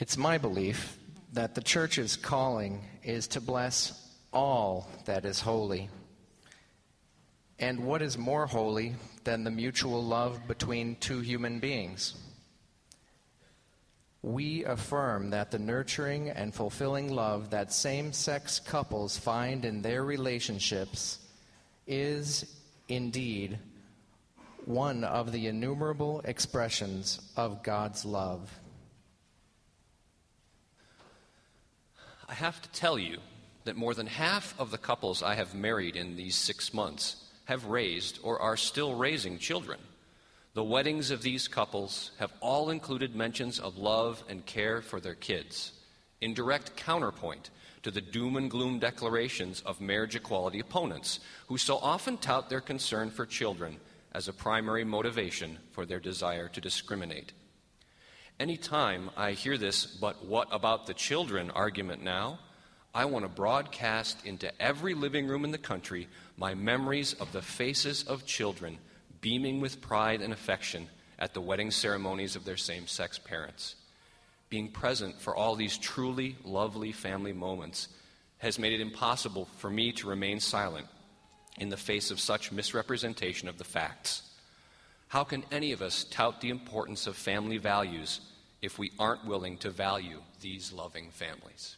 It's 0.00 0.16
my 0.16 0.38
belief 0.38 0.96
that 1.34 1.54
the 1.54 1.60
church's 1.60 2.16
calling 2.16 2.80
is 3.04 3.28
to 3.28 3.40
bless 3.42 4.10
all 4.32 4.88
that 5.04 5.26
is 5.26 5.40
holy. 5.40 5.90
And 7.58 7.84
what 7.84 8.00
is 8.00 8.16
more 8.16 8.46
holy 8.46 8.94
than 9.24 9.44
the 9.44 9.50
mutual 9.50 10.02
love 10.02 10.48
between 10.48 10.96
two 10.96 11.20
human 11.20 11.58
beings? 11.58 12.14
We 14.22 14.64
affirm 14.64 15.28
that 15.30 15.50
the 15.50 15.58
nurturing 15.58 16.30
and 16.30 16.54
fulfilling 16.54 17.12
love 17.12 17.50
that 17.50 17.70
same 17.70 18.14
sex 18.14 18.58
couples 18.58 19.18
find 19.18 19.66
in 19.66 19.82
their 19.82 20.02
relationships 20.02 21.18
is 21.86 22.46
indeed 22.88 23.58
one 24.64 25.04
of 25.04 25.30
the 25.30 25.46
innumerable 25.46 26.22
expressions 26.24 27.20
of 27.36 27.62
God's 27.62 28.06
love. 28.06 28.50
I 32.30 32.34
have 32.34 32.62
to 32.62 32.68
tell 32.70 32.96
you 32.96 33.18
that 33.64 33.74
more 33.74 33.92
than 33.92 34.06
half 34.06 34.54
of 34.56 34.70
the 34.70 34.78
couples 34.78 35.20
I 35.20 35.34
have 35.34 35.52
married 35.52 35.96
in 35.96 36.14
these 36.14 36.36
six 36.36 36.72
months 36.72 37.16
have 37.46 37.64
raised 37.64 38.20
or 38.22 38.40
are 38.40 38.56
still 38.56 38.94
raising 38.94 39.36
children. 39.36 39.80
The 40.54 40.62
weddings 40.62 41.10
of 41.10 41.22
these 41.22 41.48
couples 41.48 42.12
have 42.20 42.32
all 42.38 42.70
included 42.70 43.16
mentions 43.16 43.58
of 43.58 43.78
love 43.78 44.22
and 44.28 44.46
care 44.46 44.80
for 44.80 45.00
their 45.00 45.16
kids, 45.16 45.72
in 46.20 46.32
direct 46.32 46.76
counterpoint 46.76 47.50
to 47.82 47.90
the 47.90 48.00
doom 48.00 48.36
and 48.36 48.48
gloom 48.48 48.78
declarations 48.78 49.60
of 49.62 49.80
marriage 49.80 50.14
equality 50.14 50.60
opponents, 50.60 51.18
who 51.48 51.58
so 51.58 51.78
often 51.78 52.16
tout 52.16 52.48
their 52.48 52.60
concern 52.60 53.10
for 53.10 53.26
children 53.26 53.76
as 54.12 54.28
a 54.28 54.32
primary 54.32 54.84
motivation 54.84 55.58
for 55.72 55.84
their 55.84 55.98
desire 55.98 56.46
to 56.46 56.60
discriminate. 56.60 57.32
Anytime 58.40 59.10
I 59.18 59.32
hear 59.32 59.58
this, 59.58 59.84
but 59.84 60.24
what 60.24 60.48
about 60.50 60.86
the 60.86 60.94
children 60.94 61.50
argument 61.50 62.02
now, 62.02 62.38
I 62.94 63.04
want 63.04 63.26
to 63.26 63.28
broadcast 63.28 64.24
into 64.24 64.50
every 64.60 64.94
living 64.94 65.28
room 65.28 65.44
in 65.44 65.50
the 65.50 65.58
country 65.58 66.08
my 66.38 66.54
memories 66.54 67.12
of 67.12 67.32
the 67.32 67.42
faces 67.42 68.02
of 68.02 68.24
children 68.24 68.78
beaming 69.20 69.60
with 69.60 69.82
pride 69.82 70.22
and 70.22 70.32
affection 70.32 70.88
at 71.18 71.34
the 71.34 71.40
wedding 71.42 71.70
ceremonies 71.70 72.34
of 72.34 72.46
their 72.46 72.56
same 72.56 72.86
sex 72.86 73.18
parents. 73.18 73.74
Being 74.48 74.68
present 74.68 75.20
for 75.20 75.36
all 75.36 75.54
these 75.54 75.76
truly 75.76 76.36
lovely 76.42 76.92
family 76.92 77.34
moments 77.34 77.88
has 78.38 78.58
made 78.58 78.72
it 78.72 78.80
impossible 78.80 79.48
for 79.58 79.68
me 79.68 79.92
to 79.92 80.08
remain 80.08 80.40
silent 80.40 80.86
in 81.58 81.68
the 81.68 81.76
face 81.76 82.10
of 82.10 82.18
such 82.18 82.52
misrepresentation 82.52 83.48
of 83.48 83.58
the 83.58 83.64
facts. 83.64 84.29
How 85.10 85.24
can 85.24 85.42
any 85.50 85.72
of 85.72 85.82
us 85.82 86.04
tout 86.04 86.40
the 86.40 86.50
importance 86.50 87.08
of 87.08 87.16
family 87.16 87.58
values 87.58 88.20
if 88.62 88.78
we 88.78 88.92
aren't 88.96 89.26
willing 89.26 89.56
to 89.56 89.68
value 89.68 90.22
these 90.40 90.72
loving 90.72 91.10
families? 91.10 91.76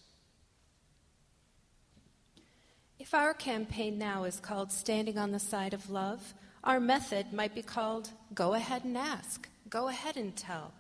If 2.99 3.15
our 3.15 3.33
campaign 3.33 3.97
now 3.97 4.25
is 4.25 4.39
called 4.39 4.71
Standing 4.71 5.17
on 5.17 5.33
the 5.33 5.39
Side 5.39 5.73
of 5.73 5.89
Love, 5.89 6.35
our 6.63 6.79
method 6.79 7.33
might 7.33 7.55
be 7.55 7.63
called 7.63 8.11
Go 8.35 8.53
Ahead 8.53 8.85
and 8.85 8.99
Ask, 8.99 9.49
Go 9.71 9.89
Ahead 9.89 10.19
and 10.19 10.37
Tell, 10.37 10.75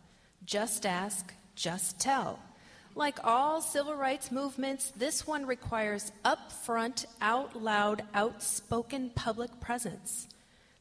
Just 0.44 0.84
Ask, 0.84 1.33
Just 1.55 1.98
Tell. 1.98 2.39
Like 2.94 3.19
all 3.25 3.62
civil 3.62 3.94
rights 3.94 4.31
movements, 4.31 4.92
this 4.94 5.27
one 5.27 5.47
requires 5.47 6.12
upfront, 6.22 7.06
out 7.22 7.56
loud, 7.56 8.03
outspoken 8.12 9.09
public 9.14 9.59
presence. 9.59 10.28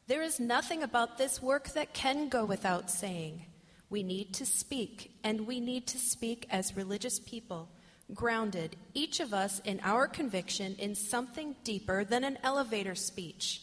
There 0.06 0.22
is 0.22 0.40
nothing 0.40 0.82
about 0.82 1.18
this 1.18 1.40
work 1.40 1.70
that 1.70 1.94
can 1.94 2.28
go 2.28 2.44
without 2.44 2.90
saying. 2.90 3.46
We 3.88 4.02
need 4.02 4.34
to 4.34 4.46
speak, 4.46 5.12
and 5.22 5.46
we 5.46 5.60
need 5.60 5.86
to 5.88 5.98
speak 5.98 6.46
as 6.50 6.76
religious 6.76 7.20
people 7.20 7.68
grounded, 8.14 8.76
each 8.94 9.20
of 9.20 9.32
us 9.32 9.60
in 9.64 9.80
our 9.82 10.06
conviction 10.06 10.74
in 10.78 10.94
something 10.94 11.56
deeper 11.64 12.04
than 12.04 12.24
an 12.24 12.38
elevator 12.42 12.94
speech. 12.94 13.62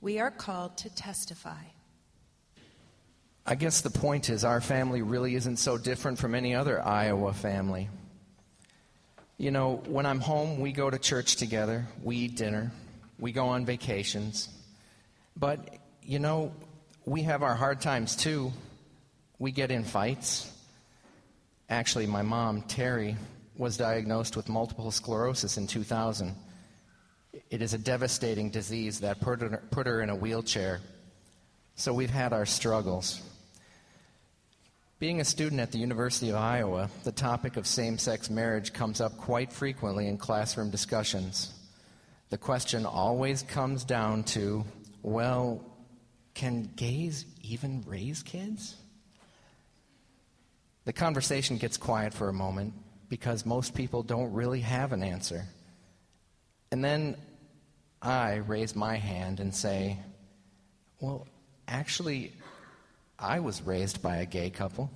We 0.00 0.18
are 0.18 0.30
called 0.30 0.78
to 0.78 0.94
testify. 0.94 1.62
I 3.46 3.54
guess 3.54 3.80
the 3.80 3.90
point 3.90 4.30
is, 4.30 4.44
our 4.44 4.60
family 4.60 5.02
really 5.02 5.34
isn't 5.34 5.58
so 5.58 5.76
different 5.76 6.18
from 6.18 6.34
any 6.34 6.54
other 6.54 6.80
Iowa 6.80 7.32
family. 7.32 7.88
You 9.38 9.50
know, 9.50 9.82
when 9.86 10.06
I'm 10.06 10.20
home, 10.20 10.60
we 10.60 10.72
go 10.72 10.90
to 10.90 10.98
church 10.98 11.36
together, 11.36 11.86
we 12.02 12.16
eat 12.16 12.36
dinner, 12.36 12.70
we 13.18 13.32
go 13.32 13.46
on 13.48 13.64
vacations. 13.64 14.48
But, 15.36 15.76
you 16.10 16.18
know, 16.18 16.52
we 17.04 17.22
have 17.22 17.44
our 17.44 17.54
hard 17.54 17.80
times 17.80 18.16
too. 18.16 18.50
We 19.38 19.52
get 19.52 19.70
in 19.70 19.84
fights. 19.84 20.52
Actually, 21.68 22.08
my 22.08 22.22
mom, 22.22 22.62
Terry, 22.62 23.14
was 23.56 23.76
diagnosed 23.76 24.36
with 24.36 24.48
multiple 24.48 24.90
sclerosis 24.90 25.56
in 25.56 25.68
2000. 25.68 26.34
It 27.48 27.62
is 27.62 27.74
a 27.74 27.78
devastating 27.78 28.50
disease 28.50 28.98
that 29.00 29.20
put 29.20 29.40
her, 29.40 29.62
put 29.70 29.86
her 29.86 30.00
in 30.00 30.10
a 30.10 30.16
wheelchair. 30.16 30.80
So 31.76 31.94
we've 31.94 32.10
had 32.10 32.32
our 32.32 32.44
struggles. 32.44 33.22
Being 34.98 35.20
a 35.20 35.24
student 35.24 35.60
at 35.60 35.70
the 35.70 35.78
University 35.78 36.30
of 36.30 36.34
Iowa, 36.34 36.90
the 37.04 37.12
topic 37.12 37.56
of 37.56 37.68
same 37.68 37.98
sex 37.98 38.28
marriage 38.28 38.72
comes 38.72 39.00
up 39.00 39.16
quite 39.16 39.52
frequently 39.52 40.08
in 40.08 40.18
classroom 40.18 40.70
discussions. 40.70 41.54
The 42.30 42.38
question 42.38 42.84
always 42.84 43.44
comes 43.44 43.84
down 43.84 44.24
to 44.24 44.64
well, 45.02 45.69
can 46.34 46.70
gays 46.76 47.24
even 47.42 47.84
raise 47.86 48.22
kids? 48.22 48.76
The 50.84 50.92
conversation 50.92 51.58
gets 51.58 51.76
quiet 51.76 52.14
for 52.14 52.28
a 52.28 52.32
moment, 52.32 52.74
because 53.08 53.44
most 53.44 53.74
people 53.74 54.02
don't 54.02 54.32
really 54.32 54.60
have 54.60 54.92
an 54.92 55.02
answer. 55.02 55.44
And 56.70 56.82
then 56.82 57.16
I 58.00 58.36
raise 58.36 58.74
my 58.74 58.96
hand 58.96 59.40
and 59.40 59.54
say, 59.54 59.98
Well, 61.00 61.26
actually, 61.68 62.32
I 63.18 63.40
was 63.40 63.60
raised 63.62 64.00
by 64.00 64.16
a 64.16 64.26
gay 64.26 64.48
couple, 64.48 64.90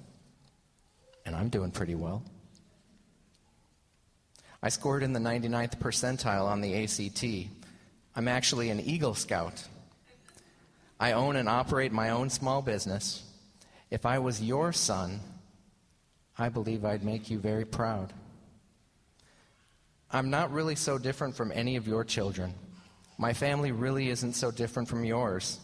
and 1.27 1.37
I'm 1.37 1.49
doing 1.51 1.71
pretty 1.71 1.95
well. 1.95 2.23
I 4.63 4.71
scored 4.71 5.03
in 5.03 5.13
the 5.13 5.21
99th 5.21 5.79
percentile 5.79 6.47
on 6.47 6.63
the 6.63 6.85
ACT. 6.85 7.51
I'm 8.17 8.29
actually 8.29 8.71
an 8.71 8.81
Eagle 8.81 9.15
Scout. 9.15 9.63
I 10.99 11.13
own 11.13 11.37
and 11.37 11.49
operate 11.49 11.93
my 11.93 12.11
own 12.11 12.31
small 12.31 12.63
business. 12.63 13.23
If 13.91 14.07
I 14.07 14.19
was 14.19 14.43
your 14.43 14.73
son, 14.73 15.21
I 16.39 16.49
believe 16.49 16.85
I'd 16.85 17.05
make 17.05 17.31
you 17.31 17.39
very 17.39 17.65
proud. 17.65 18.13
I'm 20.11 20.31
not 20.31 20.53
really 20.53 20.77
so 20.77 20.99
different 20.99 21.37
from 21.37 21.53
any 21.53 21.77
of 21.77 21.89
your 21.89 22.05
children. 22.05 22.55
My 23.19 23.33
family 23.33 23.73
really 23.73 24.09
isn't 24.11 24.35
so 24.35 24.51
different 24.51 24.89
from 24.89 25.05
yours. 25.05 25.59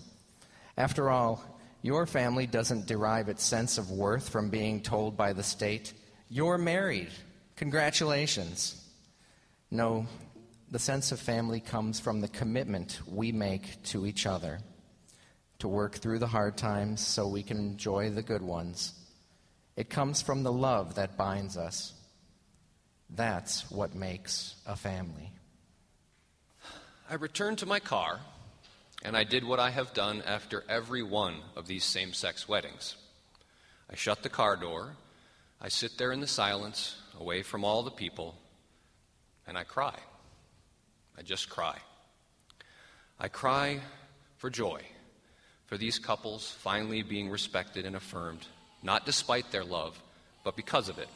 After 0.76 1.10
all, 1.10 1.44
your 1.82 2.06
family 2.06 2.46
doesn't 2.46 2.86
derive 2.86 3.28
its 3.28 3.44
sense 3.44 3.78
of 3.78 3.90
worth 3.90 4.28
from 4.28 4.50
being 4.50 4.80
told 4.80 5.16
by 5.16 5.32
the 5.32 5.42
state, 5.42 5.92
You're 6.28 6.58
married. 6.58 7.10
Congratulations. 7.56 8.84
No, 9.70 10.06
the 10.70 10.78
sense 10.78 11.12
of 11.12 11.20
family 11.20 11.60
comes 11.60 12.00
from 12.00 12.20
the 12.20 12.28
commitment 12.28 13.00
we 13.06 13.32
make 13.32 13.82
to 13.84 14.06
each 14.06 14.26
other 14.26 14.60
to 15.60 15.68
work 15.68 15.96
through 15.96 16.18
the 16.18 16.26
hard 16.26 16.56
times 16.56 17.06
so 17.06 17.26
we 17.26 17.42
can 17.42 17.58
enjoy 17.58 18.10
the 18.10 18.22
good 18.22 18.42
ones 18.42 18.94
it 19.80 19.88
comes 19.88 20.20
from 20.20 20.42
the 20.42 20.52
love 20.52 20.96
that 20.96 21.16
binds 21.16 21.56
us. 21.56 21.94
That's 23.08 23.70
what 23.70 23.94
makes 23.94 24.56
a 24.66 24.76
family. 24.76 25.32
I 27.08 27.14
returned 27.14 27.56
to 27.58 27.66
my 27.66 27.80
car, 27.80 28.20
and 29.02 29.16
I 29.16 29.24
did 29.24 29.42
what 29.42 29.58
I 29.58 29.70
have 29.70 29.94
done 29.94 30.22
after 30.26 30.64
every 30.68 31.02
one 31.02 31.36
of 31.56 31.66
these 31.66 31.82
same 31.82 32.12
sex 32.12 32.46
weddings. 32.46 32.96
I 33.90 33.96
shut 33.96 34.22
the 34.22 34.28
car 34.28 34.54
door, 34.54 34.96
I 35.62 35.68
sit 35.70 35.96
there 35.96 36.12
in 36.12 36.20
the 36.20 36.26
silence, 36.26 36.96
away 37.18 37.42
from 37.42 37.64
all 37.64 37.82
the 37.82 37.90
people, 37.90 38.36
and 39.46 39.56
I 39.56 39.64
cry. 39.64 39.96
I 41.16 41.22
just 41.22 41.48
cry. 41.48 41.78
I 43.18 43.28
cry 43.28 43.80
for 44.36 44.50
joy, 44.50 44.82
for 45.70 45.78
these 45.78 46.00
couples 46.00 46.50
finally 46.50 47.00
being 47.02 47.30
respected 47.30 47.86
and 47.86 47.94
affirmed 47.94 48.44
not 48.82 49.06
despite 49.06 49.52
their 49.52 49.62
love, 49.62 50.02
but 50.42 50.56
because 50.56 50.88
of 50.88 50.98
it. 50.98 51.08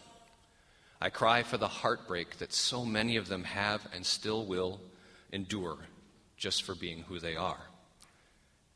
I 1.00 1.10
cry 1.10 1.42
for 1.42 1.58
the 1.58 1.66
heartbreak 1.66 2.38
that 2.38 2.52
so 2.52 2.84
many 2.84 3.16
of 3.16 3.26
them 3.26 3.42
have 3.42 3.84
and 3.92 4.06
still 4.06 4.46
will 4.46 4.80
endure 5.32 5.78
just 6.36 6.62
for 6.62 6.76
being 6.76 7.02
who 7.02 7.18
they 7.18 7.34
are. 7.34 7.58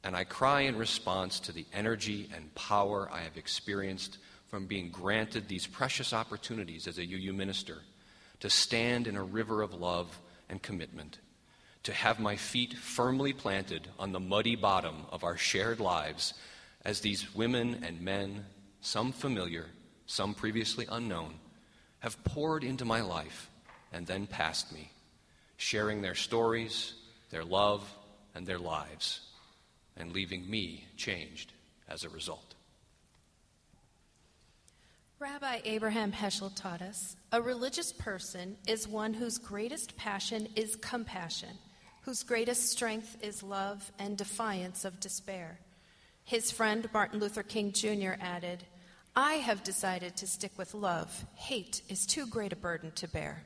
And 0.02 0.16
I 0.16 0.24
cry 0.24 0.62
in 0.62 0.76
response 0.76 1.38
to 1.40 1.52
the 1.52 1.66
energy 1.72 2.28
and 2.34 2.52
power 2.56 3.08
I 3.12 3.20
have 3.20 3.36
experienced 3.36 4.18
from 4.48 4.66
being 4.66 4.90
granted 4.90 5.46
these 5.46 5.66
precious 5.66 6.12
opportunities 6.12 6.88
as 6.88 6.98
a 6.98 7.06
UU 7.06 7.32
minister 7.34 7.78
to 8.40 8.50
stand 8.50 9.06
in 9.06 9.16
a 9.16 9.22
river 9.22 9.62
of 9.62 9.74
love 9.74 10.18
and 10.48 10.60
commitment, 10.60 11.18
to 11.88 11.94
have 11.94 12.20
my 12.20 12.36
feet 12.36 12.74
firmly 12.74 13.32
planted 13.32 13.88
on 13.98 14.12
the 14.12 14.20
muddy 14.20 14.54
bottom 14.54 15.06
of 15.10 15.24
our 15.24 15.38
shared 15.38 15.80
lives 15.80 16.34
as 16.84 17.00
these 17.00 17.34
women 17.34 17.82
and 17.82 17.98
men 18.02 18.44
some 18.82 19.10
familiar, 19.10 19.64
some 20.04 20.34
previously 20.34 20.86
unknown, 20.90 21.32
have 22.00 22.22
poured 22.24 22.62
into 22.62 22.84
my 22.84 23.00
life 23.00 23.48
and 23.90 24.06
then 24.06 24.26
passed 24.26 24.70
me, 24.70 24.92
sharing 25.56 26.02
their 26.02 26.14
stories, 26.14 26.92
their 27.30 27.42
love, 27.42 27.90
and 28.34 28.46
their 28.46 28.58
lives, 28.58 29.20
and 29.96 30.12
leaving 30.12 30.48
me 30.50 30.84
changed 30.98 31.54
as 31.88 32.04
a 32.04 32.10
result. 32.10 32.54
Rabbi 35.18 35.60
Abraham 35.64 36.12
Heschel 36.12 36.54
taught 36.54 36.82
us 36.82 37.16
a 37.32 37.40
religious 37.40 37.94
person 37.94 38.58
is 38.66 38.86
one 38.86 39.14
whose 39.14 39.38
greatest 39.38 39.96
passion 39.96 40.48
is 40.54 40.76
compassion, 40.76 41.56
whose 42.08 42.22
greatest 42.22 42.70
strength 42.70 43.18
is 43.20 43.42
love 43.42 43.92
and 43.98 44.16
defiance 44.16 44.86
of 44.86 44.98
despair. 44.98 45.58
His 46.24 46.50
friend 46.50 46.88
Martin 46.94 47.20
Luther 47.20 47.42
King 47.42 47.70
Jr. 47.70 48.12
added, 48.18 48.64
I 49.14 49.34
have 49.34 49.62
decided 49.62 50.16
to 50.16 50.26
stick 50.26 50.52
with 50.56 50.72
love. 50.72 51.26
Hate 51.34 51.82
is 51.90 52.06
too 52.06 52.26
great 52.26 52.54
a 52.54 52.56
burden 52.56 52.92
to 52.92 53.08
bear. 53.08 53.42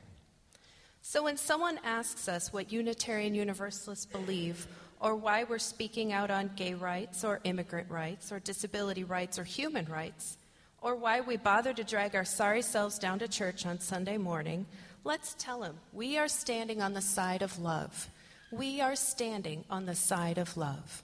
So 1.01 1.23
when 1.23 1.35
someone 1.35 1.77
asks 1.83 2.29
us 2.29 2.53
what 2.53 2.71
Unitarian 2.71 3.35
Universalists 3.35 4.05
believe, 4.05 4.65
or 5.01 5.13
why 5.13 5.43
we're 5.43 5.59
speaking 5.59 6.13
out 6.13 6.31
on 6.31 6.49
gay 6.55 6.73
rights, 6.73 7.25
or 7.25 7.41
immigrant 7.43 7.91
rights, 7.91 8.31
or 8.31 8.39
disability 8.39 9.03
rights, 9.03 9.37
or 9.37 9.43
human 9.43 9.87
rights, 9.87 10.37
or 10.81 10.95
why 10.95 11.19
we 11.19 11.35
bother 11.35 11.73
to 11.73 11.83
drag 11.83 12.15
our 12.15 12.23
sorry 12.23 12.61
selves 12.61 12.97
down 12.97 13.19
to 13.19 13.27
church 13.27 13.65
on 13.65 13.81
Sunday 13.81 14.17
morning, 14.17 14.65
let's 15.03 15.35
tell 15.37 15.59
them 15.59 15.75
we 15.91 16.17
are 16.17 16.29
standing 16.29 16.81
on 16.81 16.93
the 16.93 17.01
side 17.01 17.41
of 17.41 17.59
love. 17.59 18.09
We 18.53 18.81
are 18.81 18.95
standing 18.95 19.65
on 19.67 19.87
the 19.87 19.95
side 19.95 20.37
of 20.37 20.55
love. 20.57 21.01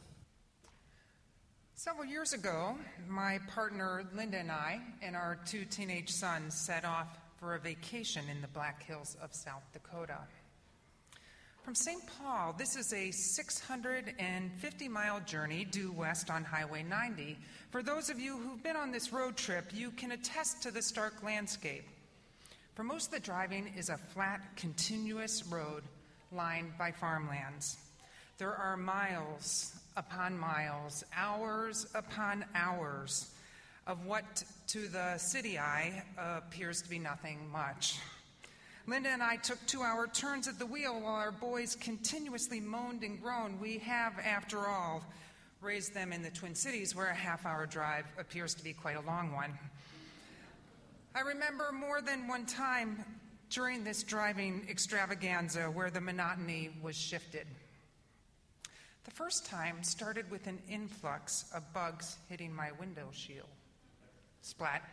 Several 1.74 2.06
years 2.06 2.32
ago, 2.32 2.76
my 3.08 3.40
partner 3.48 4.06
Linda 4.16 4.38
and 4.38 4.52
I 4.52 4.80
and 5.02 5.16
our 5.16 5.40
two 5.48 5.66
teenage 5.66 6.12
sons 6.12 6.54
set 6.54 6.86
off 6.86 7.08
for 7.40 7.56
a 7.56 7.60
vacation 7.60 8.26
in 8.30 8.44
the 8.44 8.48
Black 8.50 8.84
Hills 8.84 9.18
of 9.20 9.34
South 9.34 9.64
Dakota. 9.74 10.20
From 11.64 11.74
St. 11.74 12.04
Paul, 12.20 12.54
this 12.56 12.76
is 12.76 12.94
a 12.94 13.10
650 13.10 14.88
mile 14.88 15.20
journey 15.22 15.66
due 15.66 15.92
west 15.92 16.30
on 16.30 16.44
Highway 16.44 16.84
90. 16.84 17.36
For 17.72 17.82
those 17.82 18.12
of 18.12 18.20
you 18.20 18.38
who've 18.38 18.62
been 18.62 18.78
on 18.78 18.92
this 18.92 19.12
road 19.12 19.36
trip, 19.36 19.72
you 19.74 19.90
can 19.90 20.12
attest 20.12 20.62
to 20.62 20.72
the 20.72 20.84
stark 20.84 21.24
landscape. 21.24 21.86
For 22.76 22.84
most 22.84 23.08
of 23.08 23.14
the 23.14 23.20
driving 23.20 23.74
is 23.76 23.90
a 23.90 23.98
flat, 23.98 24.56
continuous 24.56 25.44
road 25.48 25.82
lined 26.32 26.78
by 26.78 26.92
farmlands. 26.92 27.78
There 28.38 28.56
are 28.56 28.78
miles 28.78 29.74
upon 29.98 30.38
miles, 30.38 31.04
hours 31.16 31.88
upon 31.94 32.46
hours 32.56 33.30
of 33.88 34.06
what 34.06 34.44
to 34.68 34.88
the 34.88 35.18
city 35.18 35.58
eye 35.58 36.04
appears 36.18 36.82
to 36.84 36.90
be 36.90 37.00
nothing 37.00 37.50
much. 37.52 37.98
Linda 38.88 39.10
and 39.10 39.22
I 39.22 39.36
took 39.36 39.64
two 39.66 39.82
hour 39.82 40.08
turns 40.08 40.48
at 40.48 40.58
the 40.58 40.66
wheel 40.66 41.00
while 41.00 41.16
our 41.16 41.32
boys 41.32 41.76
continuously 41.76 42.60
moaned 42.60 43.04
and 43.04 43.22
groaned. 43.22 43.60
We 43.60 43.78
have, 43.80 44.14
after 44.20 44.68
all, 44.68 45.04
raised 45.62 45.94
them 45.94 46.14
in 46.14 46.24
the 46.24 46.30
Twin 46.30 46.56
Cities, 46.56 46.96
where 46.96 47.08
a 47.08 47.16
half 47.16 47.46
hour 47.46 47.66
drive 47.66 48.06
appears 48.18 48.54
to 48.56 48.64
be 48.64 48.74
quite 48.74 48.96
a 48.96 49.02
long 49.02 49.34
one. 49.34 49.58
I 51.14 51.22
remember 51.22 51.72
more 51.72 52.02
than 52.02 52.28
one 52.28 52.46
time 52.46 53.04
during 53.50 53.84
this 53.84 54.04
driving 54.04 54.66
extravaganza 54.70 55.64
where 55.66 55.90
the 55.90 56.02
monotony 56.02 56.70
was 56.82 56.96
shifted. 56.96 57.48
The 59.06 59.12
first 59.12 59.46
time 59.46 59.82
started 59.82 60.30
with 60.30 60.46
an 60.48 60.60
influx 60.70 61.46
of 61.54 61.74
bugs 61.74 62.18
hitting 62.30 62.54
my 62.54 62.72
window 62.80 63.08
shield. 63.12 63.48
Splat, 64.42 64.84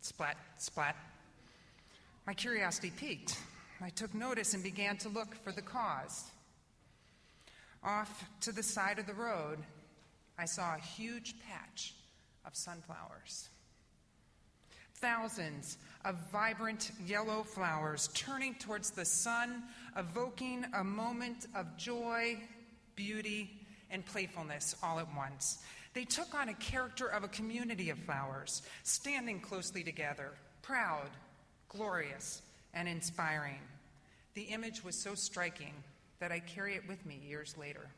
splat, 0.00 0.36
splat. 0.58 0.96
My 2.26 2.34
curiosity 2.34 2.92
piqued. 2.96 3.36
I 3.80 3.90
took 3.90 4.14
notice 4.14 4.54
and 4.54 4.62
began 4.62 4.96
to 4.98 5.08
look 5.08 5.34
for 5.42 5.50
the 5.50 5.62
cause. 5.62 6.30
Off 7.82 8.24
to 8.42 8.52
the 8.52 8.62
side 8.62 9.00
of 9.00 9.08
the 9.08 9.14
road, 9.14 9.58
I 10.38 10.44
saw 10.44 10.76
a 10.76 10.80
huge 10.80 11.34
patch 11.40 11.94
of 12.46 12.54
sunflowers. 12.54 13.48
Thousands 15.02 15.78
of 16.04 16.14
vibrant 16.30 16.92
yellow 17.04 17.42
flowers 17.42 18.08
turning 18.14 18.54
towards 18.54 18.90
the 18.90 19.04
sun, 19.04 19.64
evoking 19.96 20.64
a 20.74 20.84
moment 20.84 21.48
of 21.56 21.76
joy, 21.76 22.38
beauty, 22.94 23.50
and 23.90 24.06
playfulness 24.06 24.76
all 24.80 25.00
at 25.00 25.14
once. 25.16 25.58
They 25.92 26.04
took 26.04 26.36
on 26.36 26.50
a 26.50 26.54
character 26.54 27.08
of 27.08 27.24
a 27.24 27.28
community 27.28 27.90
of 27.90 27.98
flowers, 27.98 28.62
standing 28.84 29.40
closely 29.40 29.82
together, 29.82 30.30
proud, 30.62 31.10
glorious, 31.68 32.40
and 32.72 32.86
inspiring. 32.86 33.58
The 34.34 34.42
image 34.42 34.84
was 34.84 34.94
so 34.94 35.16
striking 35.16 35.74
that 36.20 36.30
I 36.30 36.38
carry 36.38 36.76
it 36.76 36.86
with 36.86 37.04
me 37.04 37.20
years 37.28 37.56
later. 37.58 37.88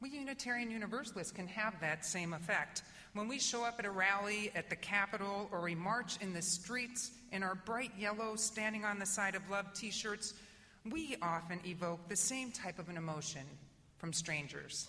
We 0.00 0.10
Unitarian 0.10 0.70
Universalists 0.70 1.32
can 1.32 1.48
have 1.48 1.80
that 1.80 2.06
same 2.06 2.34
effect. 2.34 2.82
When 3.12 3.26
we 3.26 3.40
show 3.40 3.64
up 3.64 3.80
at 3.80 3.86
a 3.86 3.90
rally 3.90 4.52
at 4.54 4.70
the 4.70 4.76
Capitol 4.76 5.48
or 5.50 5.62
we 5.62 5.74
march 5.74 6.16
in 6.20 6.32
the 6.32 6.42
streets 6.42 7.10
in 7.32 7.42
our 7.42 7.56
bright 7.56 7.90
yellow 7.98 8.36
Standing 8.36 8.84
on 8.84 9.00
the 9.00 9.06
Side 9.06 9.34
of 9.34 9.42
Love 9.50 9.74
t 9.74 9.90
shirts, 9.90 10.34
we 10.88 11.16
often 11.20 11.58
evoke 11.66 12.08
the 12.08 12.14
same 12.14 12.52
type 12.52 12.78
of 12.78 12.88
an 12.88 12.96
emotion 12.96 13.42
from 13.98 14.12
strangers. 14.12 14.88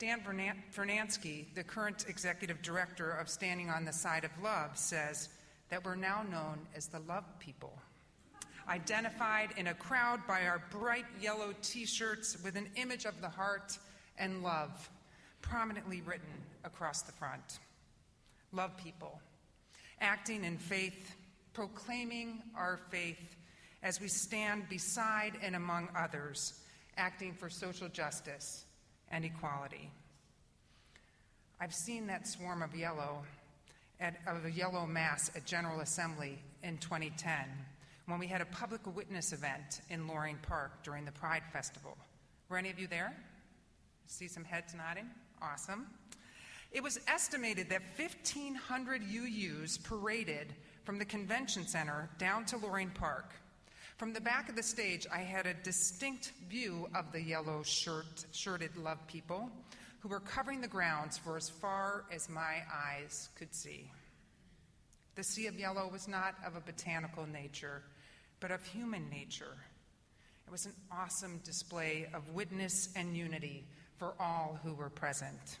Dan 0.00 0.20
Furmansky, 0.74 1.54
the 1.54 1.62
current 1.62 2.06
executive 2.08 2.60
director 2.62 3.12
of 3.12 3.28
Standing 3.28 3.70
on 3.70 3.84
the 3.84 3.92
Side 3.92 4.24
of 4.24 4.32
Love, 4.42 4.76
says 4.76 5.28
that 5.68 5.84
we're 5.84 5.94
now 5.94 6.24
known 6.28 6.58
as 6.74 6.88
the 6.88 7.00
Love 7.08 7.24
People. 7.38 7.78
Identified 8.68 9.50
in 9.56 9.68
a 9.68 9.74
crowd 9.74 10.18
by 10.26 10.48
our 10.48 10.60
bright 10.72 11.06
yellow 11.20 11.54
t 11.62 11.86
shirts 11.86 12.36
with 12.42 12.56
an 12.56 12.68
image 12.74 13.04
of 13.04 13.20
the 13.20 13.28
heart 13.28 13.78
and 14.18 14.42
love 14.42 14.90
prominently 15.42 16.00
written 16.02 16.26
across 16.64 17.02
the 17.02 17.12
front. 17.12 17.60
Love 18.52 18.76
people, 18.76 19.20
acting 20.00 20.44
in 20.44 20.58
faith, 20.58 21.14
proclaiming 21.52 22.42
our 22.56 22.78
faith 22.90 23.36
as 23.82 24.00
we 24.00 24.08
stand 24.08 24.68
beside 24.68 25.32
and 25.42 25.54
among 25.54 25.88
others, 25.96 26.60
acting 26.96 27.32
for 27.32 27.48
social 27.48 27.88
justice 27.88 28.64
and 29.10 29.24
equality. 29.24 29.90
I've 31.60 31.74
seen 31.74 32.06
that 32.08 32.26
swarm 32.26 32.62
of 32.62 32.74
yellow 32.74 33.22
at, 34.00 34.16
of 34.26 34.44
a 34.44 34.50
yellow 34.50 34.86
mass 34.86 35.30
at 35.34 35.46
General 35.46 35.80
Assembly 35.80 36.38
in 36.62 36.78
2010 36.78 37.32
when 38.06 38.18
we 38.18 38.26
had 38.26 38.40
a 38.40 38.46
public 38.46 38.80
witness 38.94 39.32
event 39.32 39.80
in 39.90 40.06
Loring 40.06 40.38
Park 40.42 40.82
during 40.82 41.04
the 41.04 41.12
Pride 41.12 41.42
Festival. 41.52 41.96
Were 42.48 42.58
any 42.58 42.70
of 42.70 42.78
you 42.78 42.86
there? 42.86 43.16
See 44.06 44.28
some 44.28 44.44
heads 44.44 44.74
nodding? 44.74 45.08
Awesome. 45.42 45.86
It 46.72 46.82
was 46.82 46.98
estimated 47.08 47.68
that 47.70 47.82
1,500 47.96 49.02
UUs 49.02 49.82
paraded 49.82 50.54
from 50.84 50.98
the 50.98 51.04
convention 51.04 51.66
center 51.66 52.10
down 52.18 52.44
to 52.46 52.56
Loring 52.56 52.90
Park. 52.90 53.34
From 53.96 54.12
the 54.12 54.20
back 54.20 54.48
of 54.48 54.56
the 54.56 54.62
stage, 54.62 55.06
I 55.12 55.20
had 55.20 55.46
a 55.46 55.54
distinct 55.54 56.32
view 56.48 56.88
of 56.94 57.12
the 57.12 57.22
yellow 57.22 57.62
shirt, 57.62 58.26
shirted 58.32 58.76
love 58.76 58.98
people 59.06 59.50
who 60.00 60.08
were 60.08 60.20
covering 60.20 60.60
the 60.60 60.68
grounds 60.68 61.16
for 61.16 61.36
as 61.36 61.48
far 61.48 62.04
as 62.12 62.28
my 62.28 62.62
eyes 62.72 63.30
could 63.36 63.54
see. 63.54 63.90
The 65.14 65.24
sea 65.24 65.46
of 65.46 65.58
yellow 65.58 65.88
was 65.90 66.08
not 66.08 66.34
of 66.46 66.56
a 66.56 66.60
botanical 66.60 67.26
nature, 67.26 67.82
but 68.38 68.50
of 68.50 68.62
human 68.66 69.08
nature. 69.08 69.56
It 70.46 70.52
was 70.52 70.66
an 70.66 70.74
awesome 70.92 71.40
display 71.42 72.06
of 72.12 72.28
witness 72.34 72.90
and 72.94 73.16
unity 73.16 73.64
for 73.98 74.14
all 74.20 74.58
who 74.62 74.74
were 74.74 74.90
present. 74.90 75.58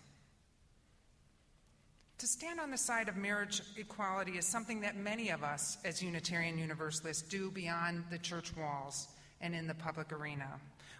To 2.18 2.26
stand 2.26 2.60
on 2.60 2.70
the 2.70 2.78
side 2.78 3.08
of 3.08 3.16
marriage 3.16 3.60
equality 3.76 4.38
is 4.38 4.46
something 4.46 4.80
that 4.80 4.96
many 4.96 5.28
of 5.30 5.44
us 5.44 5.76
as 5.84 6.02
Unitarian 6.02 6.58
Universalists 6.58 7.22
do 7.22 7.50
beyond 7.50 8.04
the 8.10 8.18
church 8.18 8.56
walls 8.56 9.08
and 9.42 9.54
in 9.54 9.66
the 9.66 9.74
public 9.74 10.12
arena. 10.12 10.48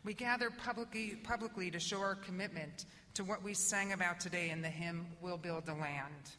We 0.05 0.13
gather 0.13 0.51
publicly, 0.51 1.19
publicly 1.25 1.71
to 1.71 1.81
show 1.81 2.01
our 2.01 2.17
commitment 2.17 2.85
to 3.15 3.25
what 3.25 3.43
we 3.43 3.55
sang 3.55 3.95
about 3.95 4.21
today 4.21 4.51
in 4.51 4.61
the 4.61 4.69
hymn, 4.69 5.07
We'll 5.23 5.39
Build 5.39 5.69
a 5.69 5.75
Land, 5.75 6.33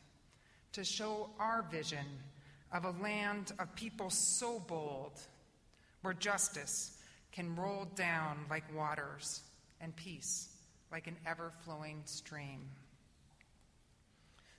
to 0.73 0.83
show 0.83 1.31
our 1.39 1.65
vision 1.71 2.05
of 2.71 2.85
a 2.85 2.91
land 3.01 3.53
of 3.57 3.75
people 3.75 4.11
so 4.11 4.59
bold 4.59 5.19
where 6.03 6.13
justice 6.13 6.99
can 7.31 7.55
roll 7.55 7.87
down 7.95 8.45
like 8.47 8.63
waters 8.75 9.41
and 9.81 9.95
peace 9.95 10.49
like 10.91 11.07
an 11.07 11.17
ever 11.25 11.51
flowing 11.63 12.01
stream. 12.05 12.61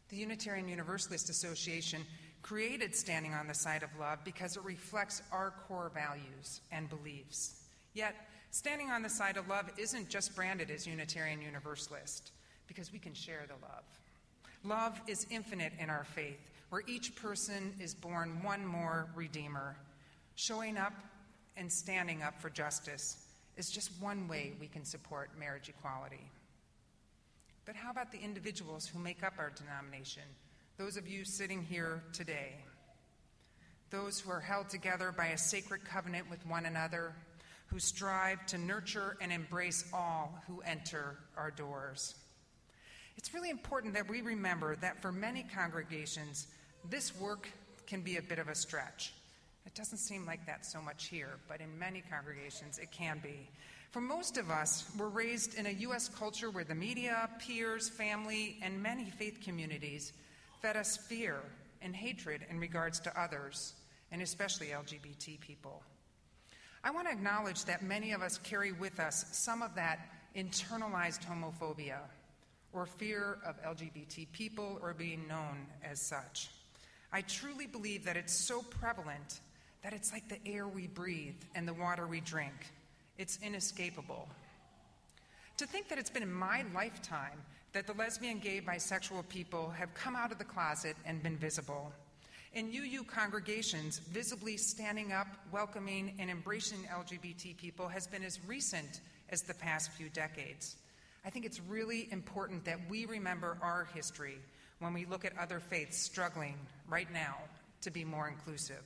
The 0.09 0.17
Unitarian 0.17 0.69
Universalist 0.69 1.29
Association 1.29 2.03
created 2.43 2.95
Standing 2.95 3.35
on 3.35 3.47
the 3.47 3.55
Side 3.55 3.83
of 3.83 3.91
Love 3.99 4.19
because 4.25 4.57
it 4.57 4.65
reflects 4.65 5.23
our 5.33 5.53
core 5.67 5.91
values 5.93 6.61
and 6.73 6.89
beliefs. 6.89 7.63
Yet, 7.95 8.15
Standing 8.51 8.91
on 8.91 9.03
the 9.03 9.11
Side 9.11 9.37
of 9.37 9.49
Love 9.49 9.71
isn't 9.77 10.09
just 10.09 10.35
branded 10.35 10.71
as 10.71 10.87
Unitarian 10.87 11.43
Universalist 11.43 12.33
because 12.67 12.93
we 12.93 12.99
can 12.99 13.13
share 13.13 13.45
the 13.47 13.67
love. 13.67 13.85
Love 14.65 15.01
is 15.07 15.27
infinite 15.31 15.73
in 15.79 15.91
our 15.91 16.05
faith. 16.05 16.51
where 16.71 16.83
each 16.87 17.17
person 17.17 17.73
is 17.81 17.95
born 17.95 18.43
one 18.43 18.65
more 18.65 19.09
Redeemer. 19.15 19.75
Showing 20.35 20.77
up 20.77 20.93
and 21.57 21.73
standing 21.73 22.23
up 22.23 22.41
for 22.41 22.51
justice 22.51 23.28
is 23.59 23.69
just 23.69 23.91
one 24.01 24.29
way 24.29 24.55
we 24.59 24.69
can 24.69 24.85
support 24.85 25.39
marriage 25.39 25.69
equality. 25.69 26.31
But 27.67 27.77
how 27.77 27.91
about 27.91 28.13
the 28.13 28.21
individuals 28.21 28.87
who 28.87 28.99
make 28.99 29.23
up 29.23 29.35
our 29.39 29.51
denomination? 29.51 30.23
Those 30.79 30.97
of 30.97 31.07
you 31.09 31.25
sitting 31.25 31.63
here 31.63 32.03
today. 32.13 32.55
Those 33.91 34.21
who 34.21 34.31
are 34.31 34.41
held 34.41 34.69
together 34.69 35.13
by 35.15 35.27
a 35.27 35.39
sacred 35.39 35.85
covenant 35.85 36.31
with 36.31 36.47
one 36.47 36.67
another, 36.67 37.15
who 37.67 37.79
strive 37.79 38.47
to 38.47 38.59
nurture 38.59 39.17
and 39.21 39.31
embrace 39.33 39.85
all 39.93 40.41
who 40.47 40.61
enter 40.63 41.19
our 41.37 41.51
doors. 41.51 42.15
It's 43.17 43.35
really 43.35 43.51
important 43.51 43.93
that 43.95 44.09
we 44.09 44.23
remember 44.23 44.77
that 44.77 45.03
for 45.03 45.13
many 45.13 45.45
congregations, 45.55 46.47
this 46.89 47.15
work 47.19 47.49
can 47.87 48.03
be 48.03 48.17
a 48.17 48.23
bit 48.23 48.39
of 48.39 48.49
a 48.49 48.55
stretch. 48.55 49.13
It 49.69 49.75
doesn't 49.75 49.99
seem 49.99 50.25
like 50.25 50.47
that 50.47 50.65
so 50.65 50.81
much 50.81 51.09
here, 51.09 51.41
but 51.47 51.61
in 51.61 51.79
many 51.79 52.03
congregations 52.11 52.79
it 52.79 52.91
can 52.91 53.19
be. 53.23 53.51
For 53.91 54.01
most 54.01 54.39
of 54.39 54.51
us, 54.51 54.91
we're 54.99 55.11
raised 55.11 55.59
in 55.59 55.67
a 55.67 55.81
U.S. 55.81 56.09
culture 56.09 56.49
where 56.49 56.65
the 56.65 56.75
media, 56.75 57.29
peers, 57.39 57.87
family, 57.87 58.57
and 58.63 58.83
many 58.83 59.11
faith 59.11 59.41
communities 59.45 60.15
fed 60.63 60.79
us 60.79 60.97
fear 60.97 61.43
and 61.83 61.95
hatred 61.95 62.47
in 62.49 62.59
regards 62.59 62.99
to 63.01 63.21
others, 63.21 63.75
and 64.11 64.23
especially 64.23 64.69
LGBT 64.69 65.39
people. 65.39 65.83
I 66.83 66.91
want 66.91 67.07
to 67.07 67.13
acknowledge 67.13 67.67
that 67.67 67.83
many 67.83 68.13
of 68.13 68.23
us 68.23 68.39
carry 68.39 68.73
with 68.73 68.99
us 68.99 69.27
some 69.33 69.61
of 69.61 69.75
that 69.75 69.99
internalized 70.35 71.27
homophobia 71.27 71.99
or 72.73 72.87
fear 72.87 73.37
of 73.45 73.63
LGBT 73.63 74.33
people 74.33 74.79
or 74.81 74.95
being 74.95 75.29
known 75.29 75.67
as 75.85 76.01
such. 76.01 76.49
I 77.13 77.21
truly 77.21 77.67
believe 77.67 78.07
that 78.07 78.17
it's 78.17 78.33
so 78.33 78.63
prevalent 78.63 79.41
that 79.83 79.93
it's 79.93 80.13
like 80.13 80.29
the 80.29 80.39
air 80.47 80.67
we 80.67 80.87
breathe 80.87 81.41
and 81.55 81.67
the 81.67 81.75
water 81.75 82.07
we 82.07 82.21
drink. 82.21 82.55
It's 83.17 83.39
inescapable. 83.43 84.29
To 85.59 85.67
think 85.67 85.89
that 85.89 85.99
it's 85.99 86.11
been 86.11 86.23
in 86.23 86.33
my 86.33 86.65
lifetime 86.75 87.43
that 87.73 87.87
the 87.87 87.93
lesbian, 87.95 88.39
gay, 88.39 88.61
bisexual 88.61 89.29
people 89.29 89.71
have 89.71 89.93
come 89.95 90.17
out 90.17 90.33
of 90.33 90.39
the 90.39 90.45
closet 90.45 90.97
and 91.05 91.23
been 91.23 91.37
visible. 91.37 91.93
In 92.55 92.73
UU 92.73 93.05
congregations, 93.05 93.99
visibly 93.99 94.57
standing 94.57 95.13
up, 95.13 95.29
welcoming, 95.53 96.15
and 96.19 96.31
embracing 96.31 96.79
LGBT 96.85 97.57
people 97.57 97.89
has 97.89 98.07
been 98.07 98.23
as 98.23 98.41
recent 98.47 99.01
as 99.31 99.43
the 99.43 99.55
past 99.55 99.91
few 99.93 100.09
decades. 100.09 100.77
I 101.25 101.31
think 101.31 101.45
it's 101.45 101.61
really 101.61 102.09
important 102.11 102.65
that 102.65 102.79
we 102.89 103.05
remember 103.05 103.59
our 103.61 103.89
history 103.95 104.39
when 104.79 104.95
we 104.95 105.05
look 105.05 105.25
at 105.25 105.37
other 105.39 105.61
faiths 105.61 105.99
struggling 105.99 106.55
right 106.89 107.13
now 107.13 107.37
to 107.83 107.91
be 107.91 108.05
more 108.05 108.29
inclusive. 108.29 108.83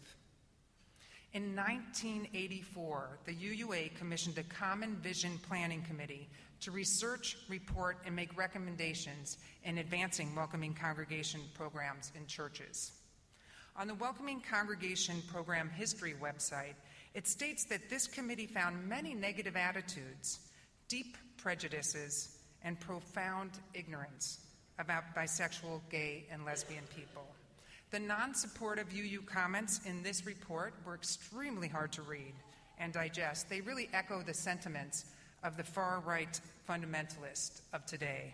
In 1.34 1.56
1984, 1.56 3.20
the 3.24 3.34
UUA 3.34 3.94
commissioned 3.94 4.36
a 4.36 4.42
Common 4.42 4.96
Vision 4.96 5.40
Planning 5.48 5.80
Committee 5.80 6.28
to 6.60 6.70
research, 6.70 7.38
report, 7.48 7.96
and 8.04 8.14
make 8.14 8.36
recommendations 8.36 9.38
in 9.64 9.78
advancing 9.78 10.34
welcoming 10.36 10.74
congregation 10.74 11.40
programs 11.54 12.12
in 12.14 12.26
churches. 12.26 12.92
On 13.76 13.88
the 13.88 13.94
Welcoming 13.94 14.42
Congregation 14.42 15.22
Program 15.32 15.70
History 15.70 16.14
website, 16.20 16.74
it 17.14 17.26
states 17.26 17.64
that 17.64 17.88
this 17.88 18.06
committee 18.06 18.46
found 18.46 18.86
many 18.86 19.14
negative 19.14 19.56
attitudes, 19.56 20.38
deep 20.88 21.16
prejudices, 21.38 22.36
and 22.62 22.78
profound 22.78 23.52
ignorance 23.72 24.40
about 24.78 25.14
bisexual, 25.16 25.80
gay, 25.88 26.26
and 26.30 26.44
lesbian 26.44 26.84
people. 26.94 27.24
The 27.92 28.00
non 28.00 28.34
supportive 28.34 28.86
UU 28.90 29.20
comments 29.26 29.82
in 29.84 30.02
this 30.02 30.24
report 30.24 30.72
were 30.86 30.94
extremely 30.94 31.68
hard 31.68 31.92
to 31.92 32.02
read 32.02 32.32
and 32.78 32.90
digest. 32.90 33.50
They 33.50 33.60
really 33.60 33.90
echo 33.92 34.22
the 34.22 34.32
sentiments 34.32 35.04
of 35.44 35.58
the 35.58 35.62
far 35.62 36.00
right 36.00 36.40
fundamentalist 36.66 37.60
of 37.74 37.84
today. 37.84 38.32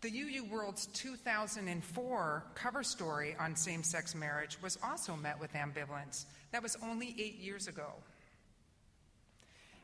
The 0.00 0.10
UU 0.10 0.46
World's 0.46 0.86
2004 0.86 2.44
cover 2.56 2.82
story 2.82 3.36
on 3.38 3.54
same 3.54 3.84
sex 3.84 4.16
marriage 4.16 4.60
was 4.60 4.76
also 4.82 5.14
met 5.14 5.38
with 5.38 5.52
ambivalence. 5.52 6.24
That 6.50 6.64
was 6.64 6.76
only 6.82 7.14
eight 7.20 7.38
years 7.38 7.68
ago. 7.68 7.92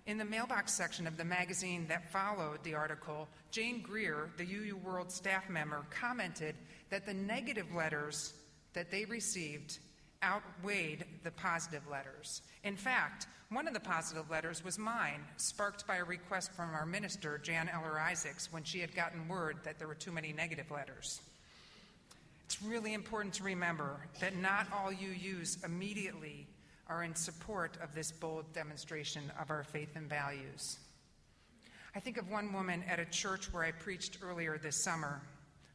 In 0.06 0.18
the 0.18 0.24
mailbox 0.24 0.72
section 0.72 1.06
of 1.06 1.16
the 1.16 1.24
magazine 1.24 1.86
that 1.88 2.10
followed 2.10 2.64
the 2.64 2.74
article, 2.74 3.28
Jane 3.52 3.82
Greer, 3.82 4.30
the 4.36 4.44
UU 4.44 4.76
World 4.84 5.12
staff 5.12 5.48
member, 5.48 5.86
commented 5.90 6.56
that 6.90 7.06
the 7.06 7.14
negative 7.14 7.72
letters 7.72 8.34
that 8.72 8.90
they 8.90 9.04
received 9.04 9.78
outweighed 10.24 11.04
the 11.22 11.30
positive 11.30 11.82
letters. 11.88 12.42
In 12.64 12.76
fact, 12.76 13.26
one 13.50 13.68
of 13.68 13.74
the 13.74 13.80
positive 13.80 14.28
letters 14.28 14.64
was 14.64 14.76
mine, 14.76 15.20
sparked 15.36 15.86
by 15.86 15.96
a 15.96 16.04
request 16.04 16.52
from 16.52 16.74
our 16.74 16.86
minister, 16.86 17.38
Jan 17.38 17.68
Eller 17.68 18.00
Isaacs, 18.00 18.52
when 18.52 18.64
she 18.64 18.80
had 18.80 18.94
gotten 18.96 19.28
word 19.28 19.58
that 19.62 19.78
there 19.78 19.88
were 19.88 19.94
too 19.94 20.12
many 20.12 20.32
negative 20.32 20.70
letters. 20.70 21.20
It's 22.46 22.60
really 22.62 22.94
important 22.94 23.34
to 23.34 23.44
remember 23.44 24.00
that 24.20 24.36
not 24.36 24.66
all 24.72 24.90
UUs 24.90 25.64
immediately 25.64 26.48
are 26.92 27.04
in 27.04 27.14
support 27.14 27.78
of 27.82 27.94
this 27.94 28.12
bold 28.12 28.44
demonstration 28.52 29.22
of 29.40 29.50
our 29.50 29.64
faith 29.64 29.96
and 29.96 30.10
values. 30.10 30.78
I 31.96 32.00
think 32.00 32.18
of 32.18 32.30
one 32.30 32.52
woman 32.52 32.84
at 32.86 33.00
a 33.00 33.06
church 33.06 33.50
where 33.50 33.64
I 33.64 33.70
preached 33.70 34.18
earlier 34.22 34.58
this 34.58 34.84
summer 34.84 35.22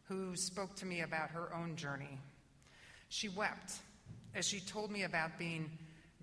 who 0.03 0.35
spoke 0.35 0.75
to 0.75 0.85
me 0.85 1.01
about 1.01 1.31
her 1.31 1.51
own 1.55 1.75
journey. 1.75 2.19
She 3.09 3.29
wept 3.29 3.73
as 4.35 4.47
she 4.47 4.59
told 4.59 4.91
me 4.91 5.03
about 5.03 5.39
being 5.39 5.71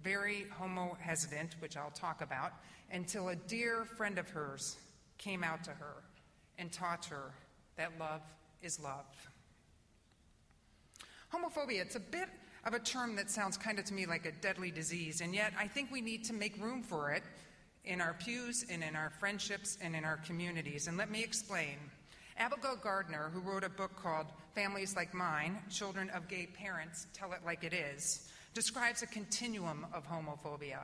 very 0.01 0.47
homo 0.59 0.97
hesitant, 1.01 1.57
which 1.59 1.77
I'll 1.77 1.91
talk 1.91 2.23
about, 2.23 2.53
until 2.93 3.31
a 3.31 3.37
dear 3.37 3.85
friend 3.97 4.17
of 4.17 4.29
hers 4.29 4.77
came 5.19 5.43
out 5.43 5.65
to 5.65 5.71
her 5.71 6.05
and 6.57 6.71
taught 6.71 7.07
her 7.07 7.33
that 7.77 7.91
love 7.99 8.23
is 8.63 8.79
love. 8.79 9.07
Homophobia, 11.33 11.81
it's 11.81 11.97
a 11.97 12.01
bit 12.01 12.29
of 12.67 12.75
a 12.75 12.79
term 12.79 13.17
that 13.17 13.31
sounds 13.31 13.57
kind 13.57 13.79
of 13.79 13.85
to 13.87 13.95
me 13.95 14.07
like 14.07 14.27
a 14.27 14.33
deadly 14.33 14.71
disease, 14.71 15.21
and 15.21 15.35
yet 15.35 15.53
I 15.59 15.67
think 15.67 15.91
we 15.93 16.01
need 16.01 16.25
to 16.25 16.33
make 16.33 16.63
room 16.63 16.83
for 16.83 17.11
it 17.13 17.23
in 17.85 18.01
our 18.01 18.15
pews 18.15 18.65
and 18.71 18.83
in 18.83 18.97
our 18.97 19.11
friendships 19.21 19.77
and 19.83 19.95
in 19.95 20.05
our 20.05 20.17
communities. 20.17 20.87
And 20.87 20.97
let 20.97 21.11
me 21.11 21.23
explain. 21.23 21.77
Abigail 22.37 22.77
Garner, 22.83 23.31
who 23.33 23.41
wrote 23.41 23.63
a 23.63 23.69
book 23.69 23.95
called 23.95 24.27
Families 24.55 24.97
Like 24.97 25.15
Mine 25.15 25.59
Children 25.71 26.11
of 26.11 26.27
Gay 26.27 26.47
Parents 26.47 27.07
Tell 27.13 27.33
It 27.33 27.41
Like 27.45 27.63
It 27.63 27.73
Is, 27.73 28.29
describes 28.55 29.03
a 29.03 29.07
continuum 29.07 29.87
of 29.93 30.09
homophobia. 30.09 30.81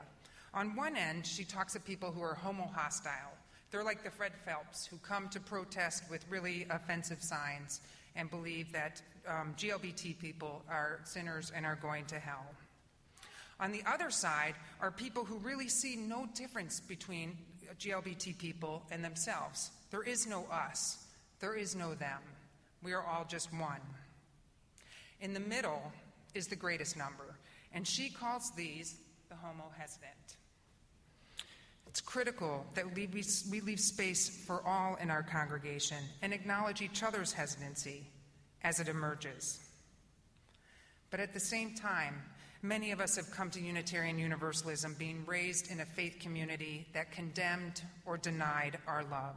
On 0.55 0.77
one 0.77 0.97
end, 0.97 1.27
she 1.27 1.45
talks 1.45 1.75
of 1.75 1.85
people 1.85 2.13
who 2.13 2.23
are 2.23 2.35
homo 2.35 2.71
hostile. 2.75 3.33
They're 3.71 3.85
like 3.85 4.05
the 4.05 4.11
Fred 4.11 4.33
Phelps 4.45 4.87
who 4.87 4.97
come 4.99 5.29
to 5.31 5.41
protest 5.41 6.05
with 6.11 6.25
really 6.29 6.67
offensive 6.71 7.23
signs 7.23 7.81
and 8.17 8.31
believe 8.31 8.73
that 8.73 9.01
um, 9.27 9.55
GLBT 9.57 10.19
people 10.19 10.63
are 10.69 11.01
sinners 11.05 11.53
and 11.55 11.65
are 11.65 11.77
going 11.77 12.05
to 12.07 12.19
hell. 12.19 12.47
On 13.59 13.73
the 13.73 13.83
other 13.87 14.11
side 14.11 14.55
are 14.81 14.91
people 14.91 15.25
who 15.25 15.37
really 15.39 15.69
see 15.69 15.97
no 15.97 16.27
difference 16.35 16.81
between 16.81 17.37
GLBT 17.79 18.39
people 18.39 18.83
and 18.91 19.05
themselves. 19.05 19.71
There 19.91 20.03
is 20.03 20.27
no 20.27 20.47
us, 20.51 21.05
there 21.41 21.55
is 21.55 21.77
no 21.77 21.95
them. 21.95 22.21
We 22.83 22.93
are 22.93 23.05
all 23.05 23.27
just 23.29 23.53
one. 23.53 23.81
In 25.21 25.35
the 25.35 25.41
middle 25.41 25.93
is 26.35 26.47
the 26.47 26.57
greatest 26.57 26.97
number, 26.97 27.37
and 27.73 27.87
she 27.87 28.09
calls 28.09 28.51
these 28.57 28.97
the 29.29 29.35
homo 29.37 29.71
hesitant. 29.77 30.37
It's 31.91 32.01
critical 32.01 32.65
that 32.75 32.95
we, 32.95 33.09
we 33.51 33.61
leave 33.61 33.81
space 33.81 34.45
for 34.47 34.63
all 34.65 34.95
in 35.03 35.11
our 35.11 35.25
congregation 35.25 35.99
and 36.23 36.33
acknowledge 36.33 36.83
each 36.83 37.03
other's 37.03 37.33
hesitancy 37.33 38.07
as 38.63 38.79
it 38.79 38.87
emerges. 38.87 39.59
But 41.11 41.19
at 41.19 41.35
the 41.35 41.41
same 41.41 41.75
time, 41.75 42.23
many 42.63 42.93
of 42.93 43.01
us 43.01 43.17
have 43.17 43.33
come 43.33 43.51
to 43.51 43.61
Unitarian 43.61 44.21
Universalism 44.21 44.95
being 45.01 45.25
raised 45.27 45.69
in 45.69 45.81
a 45.81 45.85
faith 45.85 46.19
community 46.21 46.87
that 46.95 47.11
condemned 47.11 47.83
or 48.07 48.17
denied 48.17 48.79
our 48.87 49.03
love. 49.11 49.35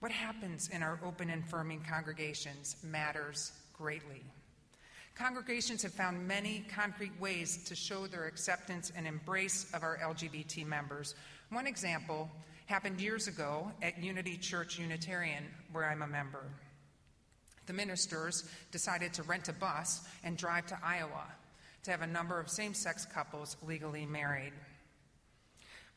What 0.00 0.12
happens 0.12 0.68
in 0.68 0.82
our 0.82 1.00
open 1.02 1.30
and 1.30 1.42
firming 1.48 1.88
congregations 1.88 2.76
matters 2.82 3.52
greatly. 3.72 4.20
Congregations 5.14 5.82
have 5.82 5.92
found 5.92 6.26
many 6.26 6.64
concrete 6.74 7.12
ways 7.20 7.62
to 7.64 7.74
show 7.74 8.06
their 8.06 8.26
acceptance 8.26 8.90
and 8.96 9.06
embrace 9.06 9.66
of 9.74 9.82
our 9.82 9.98
LGBT 9.98 10.66
members. 10.66 11.14
One 11.50 11.66
example 11.66 12.30
happened 12.66 13.00
years 13.00 13.28
ago 13.28 13.70
at 13.82 14.02
Unity 14.02 14.38
Church 14.38 14.78
Unitarian, 14.78 15.44
where 15.72 15.84
I'm 15.84 16.02
a 16.02 16.06
member. 16.06 16.44
The 17.66 17.74
ministers 17.74 18.48
decided 18.70 19.12
to 19.14 19.22
rent 19.22 19.48
a 19.48 19.52
bus 19.52 20.00
and 20.24 20.36
drive 20.36 20.66
to 20.68 20.78
Iowa 20.82 21.26
to 21.84 21.90
have 21.90 22.02
a 22.02 22.06
number 22.06 22.40
of 22.40 22.48
same 22.48 22.72
sex 22.72 23.04
couples 23.04 23.56
legally 23.66 24.06
married. 24.06 24.52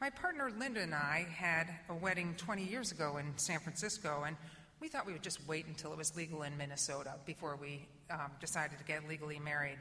My 0.01 0.10
partner 0.10 0.51
Linda 0.60 0.81
and 0.81 0.93
I 0.93 1.25
had 1.34 1.67
a 1.89 1.95
wedding 1.95 2.36
20 2.38 2.65
years 2.65 2.91
ago 2.91 3.17
in 3.17 3.25
San 3.38 3.60
Francisco, 3.60 4.24
and 4.27 4.36
we 4.81 4.89
thought 4.89 5.07
we 5.07 5.13
would 5.13 5.24
just 5.24 5.48
wait 5.48 5.67
until 5.67 5.93
it 5.93 5.98
was 5.98 6.15
legal 6.17 6.43
in 6.43 6.57
Minnesota 6.57 7.13
before 7.25 7.55
we 7.55 7.88
um, 8.09 8.31
decided 8.39 8.77
to 8.77 8.83
get 8.85 9.07
legally 9.07 9.39
married. 9.39 9.77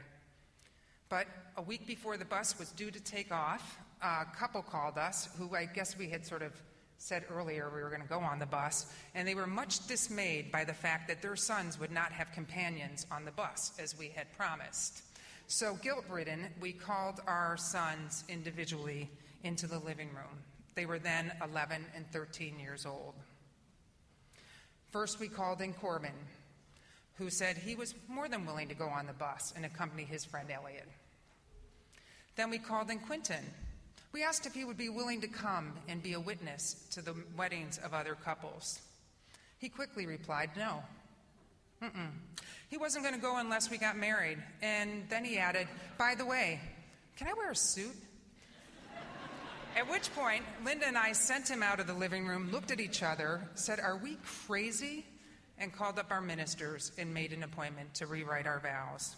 But 1.09 1.27
a 1.57 1.61
week 1.61 1.85
before 1.85 2.17
the 2.17 2.25
bus 2.25 2.57
was 2.57 2.71
due 2.71 2.91
to 2.91 2.99
take 2.99 3.31
off, 3.31 3.79
a 4.01 4.25
couple 4.37 4.61
called 4.61 4.97
us 4.97 5.29
who 5.37 5.55
I 5.55 5.65
guess 5.65 5.97
we 5.97 6.09
had 6.09 6.25
sort 6.25 6.41
of 6.41 6.51
said 6.97 7.25
earlier 7.29 7.69
we 7.73 7.81
were 7.81 7.89
going 7.89 8.01
to 8.01 8.07
go 8.07 8.19
on 8.19 8.39
the 8.39 8.45
bus, 8.45 8.91
and 9.13 9.27
they 9.27 9.35
were 9.35 9.47
much 9.47 9.85
dismayed 9.87 10.51
by 10.51 10.63
the 10.63 10.73
fact 10.73 11.07
that 11.07 11.21
their 11.21 11.35
sons 11.35 11.79
would 11.79 11.91
not 11.91 12.11
have 12.11 12.31
companions 12.31 13.05
on 13.11 13.25
the 13.25 13.31
bus 13.31 13.73
as 13.79 13.97
we 13.97 14.09
had 14.09 14.31
promised. 14.37 15.03
So, 15.47 15.75
guilt 15.75 16.05
ridden, 16.09 16.47
we 16.59 16.71
called 16.71 17.21
our 17.27 17.57
sons 17.57 18.23
individually 18.27 19.09
into 19.43 19.67
the 19.67 19.77
living 19.79 20.09
room. 20.09 20.41
They 20.73 20.85
were 20.85 20.99
then 20.99 21.31
11 21.43 21.85
and 21.95 22.09
13 22.11 22.59
years 22.59 22.85
old. 22.85 23.13
First, 24.89 25.19
we 25.19 25.27
called 25.27 25.61
in 25.61 25.73
Corbin, 25.73 26.15
who 27.17 27.29
said 27.29 27.57
he 27.57 27.75
was 27.75 27.95
more 28.07 28.27
than 28.27 28.45
willing 28.45 28.67
to 28.69 28.75
go 28.75 28.87
on 28.87 29.07
the 29.07 29.13
bus 29.13 29.53
and 29.55 29.65
accompany 29.65 30.03
his 30.03 30.25
friend 30.25 30.49
Elliot. 30.51 30.87
Then 32.35 32.49
we 32.49 32.57
called 32.57 32.89
in 32.89 32.99
Quinton. 32.99 33.43
We 34.11 34.23
asked 34.23 34.45
if 34.45 34.53
he 34.53 34.65
would 34.65 34.77
be 34.77 34.89
willing 34.89 35.21
to 35.21 35.27
come 35.27 35.73
and 35.87 36.01
be 36.01 36.13
a 36.13 36.19
witness 36.19 36.85
to 36.91 37.01
the 37.01 37.15
weddings 37.37 37.77
of 37.77 37.93
other 37.93 38.15
couples. 38.15 38.79
He 39.59 39.69
quickly 39.69 40.05
replied, 40.05 40.51
no. 40.57 40.83
Mm-mm. 41.81 42.11
He 42.69 42.77
wasn't 42.77 43.03
going 43.03 43.15
to 43.15 43.21
go 43.21 43.37
unless 43.37 43.69
we 43.69 43.77
got 43.77 43.97
married. 43.97 44.37
And 44.61 45.03
then 45.09 45.23
he 45.23 45.37
added, 45.37 45.67
by 45.97 46.15
the 46.15 46.25
way, 46.25 46.59
can 47.17 47.27
I 47.27 47.33
wear 47.33 47.51
a 47.51 47.55
suit? 47.55 47.95
At 49.75 49.89
which 49.89 50.13
point, 50.15 50.43
Linda 50.63 50.87
and 50.87 50.97
I 50.97 51.11
sent 51.11 51.49
him 51.49 51.61
out 51.61 51.81
of 51.81 51.87
the 51.87 51.93
living 51.93 52.25
room, 52.25 52.49
looked 52.51 52.71
at 52.71 52.79
each 52.79 53.03
other, 53.03 53.41
said, 53.55 53.81
Are 53.81 53.97
we 53.97 54.17
crazy? 54.47 55.05
And 55.57 55.73
called 55.73 55.97
up 55.97 56.11
our 56.11 56.21
ministers 56.21 56.91
and 56.97 57.13
made 57.13 57.31
an 57.31 57.43
appointment 57.43 57.93
to 57.95 58.07
rewrite 58.07 58.47
our 58.47 58.59
vows. 58.59 59.15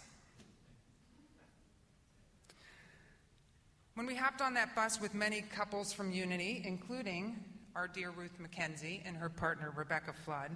When 3.94 4.06
we 4.06 4.14
hopped 4.14 4.40
on 4.40 4.54
that 4.54 4.76
bus 4.76 5.00
with 5.00 5.12
many 5.12 5.42
couples 5.42 5.92
from 5.92 6.12
Unity, 6.12 6.62
including 6.64 7.36
our 7.74 7.88
dear 7.88 8.10
Ruth 8.10 8.38
McKenzie 8.40 9.00
and 9.04 9.16
her 9.16 9.28
partner 9.28 9.72
Rebecca 9.76 10.12
Flood, 10.24 10.52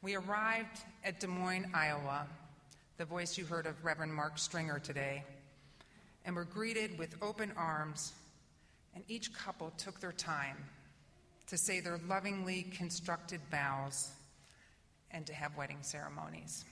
we 0.00 0.14
arrived 0.14 0.78
at 1.04 1.20
Des 1.20 1.26
Moines, 1.26 1.66
Iowa, 1.74 2.26
the 2.96 3.04
voice 3.04 3.36
you 3.36 3.44
heard 3.44 3.66
of 3.66 3.84
Reverend 3.84 4.14
Mark 4.14 4.38
Stringer 4.38 4.78
today, 4.78 5.22
and 6.24 6.34
were 6.34 6.44
greeted 6.44 6.98
with 6.98 7.14
open 7.20 7.52
arms, 7.56 8.14
and 8.94 9.04
each 9.08 9.34
couple 9.34 9.72
took 9.76 10.00
their 10.00 10.12
time 10.12 10.56
to 11.46 11.58
say 11.58 11.80
their 11.80 12.00
lovingly 12.08 12.62
constructed 12.74 13.40
vows 13.50 14.12
and 15.14 15.24
to 15.26 15.32
have 15.32 15.56
wedding 15.56 15.78
ceremonies. 15.80 16.64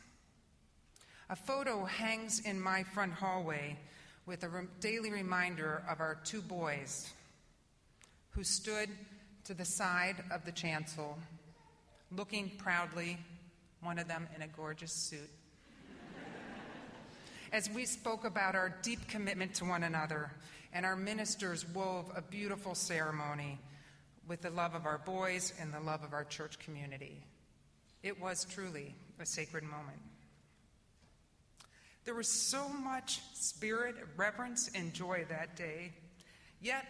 A 1.30 1.36
photo 1.36 1.84
hangs 1.84 2.40
in 2.40 2.60
my 2.60 2.82
front 2.82 3.12
hallway 3.12 3.78
with 4.26 4.42
a 4.42 4.48
re- 4.48 4.66
daily 4.80 5.10
reminder 5.10 5.82
of 5.88 6.00
our 6.00 6.18
two 6.24 6.42
boys 6.42 7.10
who 8.30 8.44
stood 8.44 8.90
to 9.44 9.54
the 9.54 9.64
side 9.64 10.16
of 10.30 10.44
the 10.44 10.52
chancel 10.52 11.16
looking 12.16 12.50
proudly, 12.58 13.18
one 13.80 13.98
of 13.98 14.08
them 14.08 14.28
in 14.36 14.42
a 14.42 14.48
gorgeous 14.48 14.92
suit. 14.92 15.30
As 17.52 17.70
we 17.70 17.84
spoke 17.84 18.24
about 18.24 18.54
our 18.54 18.74
deep 18.82 19.06
commitment 19.08 19.54
to 19.54 19.64
one 19.64 19.82
another, 19.82 20.30
and 20.72 20.86
our 20.86 20.96
ministers 20.96 21.66
wove 21.68 22.10
a 22.16 22.22
beautiful 22.22 22.74
ceremony 22.74 23.58
with 24.26 24.40
the 24.42 24.50
love 24.50 24.74
of 24.74 24.86
our 24.86 24.98
boys 24.98 25.52
and 25.60 25.72
the 25.72 25.80
love 25.80 26.02
of 26.02 26.12
our 26.12 26.24
church 26.24 26.58
community. 26.58 27.22
It 28.02 28.20
was 28.20 28.44
truly 28.44 28.94
a 29.20 29.26
sacred 29.26 29.62
moment. 29.62 29.98
There 32.04 32.14
was 32.14 32.28
so 32.28 32.68
much 32.68 33.20
spirit, 33.34 33.94
reverence, 34.16 34.68
and 34.74 34.92
joy 34.92 35.24
that 35.28 35.54
day. 35.56 35.92
Yet, 36.60 36.84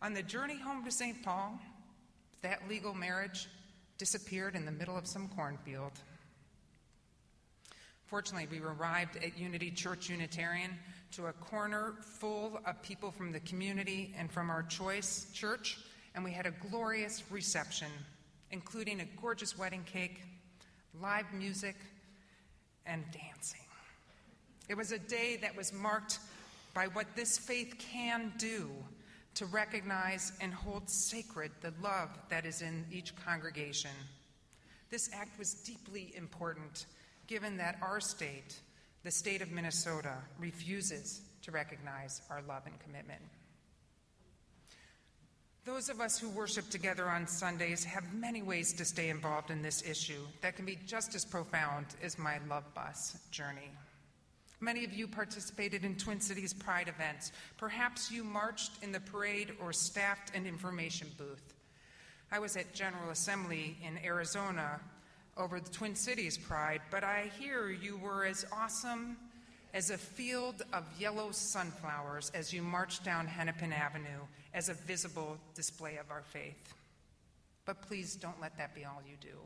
on 0.00 0.14
the 0.14 0.22
journey 0.22 0.58
home 0.58 0.84
to 0.84 0.90
St. 0.90 1.22
Paul, 1.22 1.58
that 2.40 2.68
legal 2.68 2.94
marriage 2.94 3.46
disappeared 3.98 4.54
in 4.54 4.64
the 4.64 4.72
middle 4.72 4.96
of 4.96 5.06
some 5.06 5.28
cornfield. 5.28 5.92
Fortunately, 8.06 8.48
we 8.50 8.64
arrived 8.64 9.16
at 9.16 9.38
Unity 9.38 9.70
Church 9.70 10.08
Unitarian 10.08 10.70
to 11.12 11.26
a 11.26 11.32
corner 11.32 11.94
full 12.00 12.58
of 12.66 12.82
people 12.82 13.10
from 13.10 13.32
the 13.32 13.40
community 13.40 14.14
and 14.18 14.30
from 14.30 14.50
our 14.50 14.62
choice 14.62 15.26
church, 15.32 15.78
and 16.14 16.24
we 16.24 16.32
had 16.32 16.46
a 16.46 16.52
glorious 16.70 17.22
reception, 17.30 17.88
including 18.50 19.00
a 19.00 19.04
gorgeous 19.20 19.58
wedding 19.58 19.84
cake, 19.84 20.22
live 21.02 21.32
music, 21.32 21.76
and 22.86 23.04
dancing. 23.12 23.60
It 24.68 24.76
was 24.76 24.92
a 24.92 24.98
day 24.98 25.38
that 25.42 25.56
was 25.56 25.72
marked 25.72 26.18
by 26.74 26.86
what 26.88 27.06
this 27.14 27.38
faith 27.38 27.74
can 27.78 28.32
do 28.38 28.70
to 29.34 29.46
recognize 29.46 30.32
and 30.40 30.52
hold 30.52 30.88
sacred 30.88 31.50
the 31.60 31.72
love 31.82 32.08
that 32.28 32.46
is 32.46 32.62
in 32.62 32.84
each 32.90 33.14
congregation. 33.16 33.90
This 34.90 35.10
act 35.12 35.38
was 35.38 35.54
deeply 35.54 36.12
important 36.16 36.86
given 37.26 37.56
that 37.56 37.78
our 37.82 38.00
state, 38.00 38.60
the 39.02 39.10
state 39.10 39.42
of 39.42 39.50
Minnesota, 39.50 40.14
refuses 40.38 41.22
to 41.42 41.50
recognize 41.50 42.22
our 42.30 42.42
love 42.46 42.62
and 42.66 42.78
commitment. 42.80 43.20
Those 45.64 45.88
of 45.88 45.98
us 45.98 46.18
who 46.18 46.28
worship 46.28 46.68
together 46.68 47.08
on 47.08 47.26
Sundays 47.26 47.84
have 47.84 48.12
many 48.12 48.42
ways 48.42 48.74
to 48.74 48.84
stay 48.84 49.08
involved 49.08 49.50
in 49.50 49.62
this 49.62 49.82
issue 49.82 50.20
that 50.42 50.56
can 50.56 50.66
be 50.66 50.78
just 50.84 51.14
as 51.14 51.24
profound 51.24 51.86
as 52.02 52.18
my 52.18 52.38
Love 52.50 52.64
Bus 52.74 53.16
journey. 53.30 53.70
Many 54.60 54.84
of 54.84 54.92
you 54.92 55.08
participated 55.08 55.82
in 55.82 55.96
Twin 55.96 56.20
Cities 56.20 56.52
Pride 56.52 56.88
events. 56.88 57.32
Perhaps 57.56 58.10
you 58.10 58.24
marched 58.24 58.72
in 58.82 58.92
the 58.92 59.00
parade 59.00 59.52
or 59.58 59.72
staffed 59.72 60.36
an 60.36 60.46
information 60.46 61.08
booth. 61.16 61.54
I 62.30 62.40
was 62.40 62.58
at 62.58 62.74
General 62.74 63.08
Assembly 63.10 63.78
in 63.82 63.98
Arizona 64.04 64.80
over 65.38 65.60
the 65.60 65.70
Twin 65.70 65.94
Cities 65.94 66.36
Pride, 66.36 66.82
but 66.90 67.04
I 67.04 67.30
hear 67.38 67.70
you 67.70 67.96
were 67.96 68.26
as 68.26 68.44
awesome 68.52 69.16
as 69.74 69.90
a 69.90 69.98
field 69.98 70.62
of 70.72 70.84
yellow 70.98 71.32
sunflowers 71.32 72.30
as 72.32 72.52
you 72.52 72.62
march 72.62 73.02
down 73.02 73.26
Hennepin 73.26 73.72
Avenue 73.72 74.22
as 74.54 74.68
a 74.68 74.74
visible 74.74 75.36
display 75.54 75.96
of 75.96 76.10
our 76.10 76.22
faith. 76.22 76.72
But 77.66 77.82
please 77.82 78.14
don't 78.14 78.40
let 78.40 78.56
that 78.56 78.74
be 78.74 78.84
all 78.84 79.02
you 79.06 79.16
do. 79.20 79.36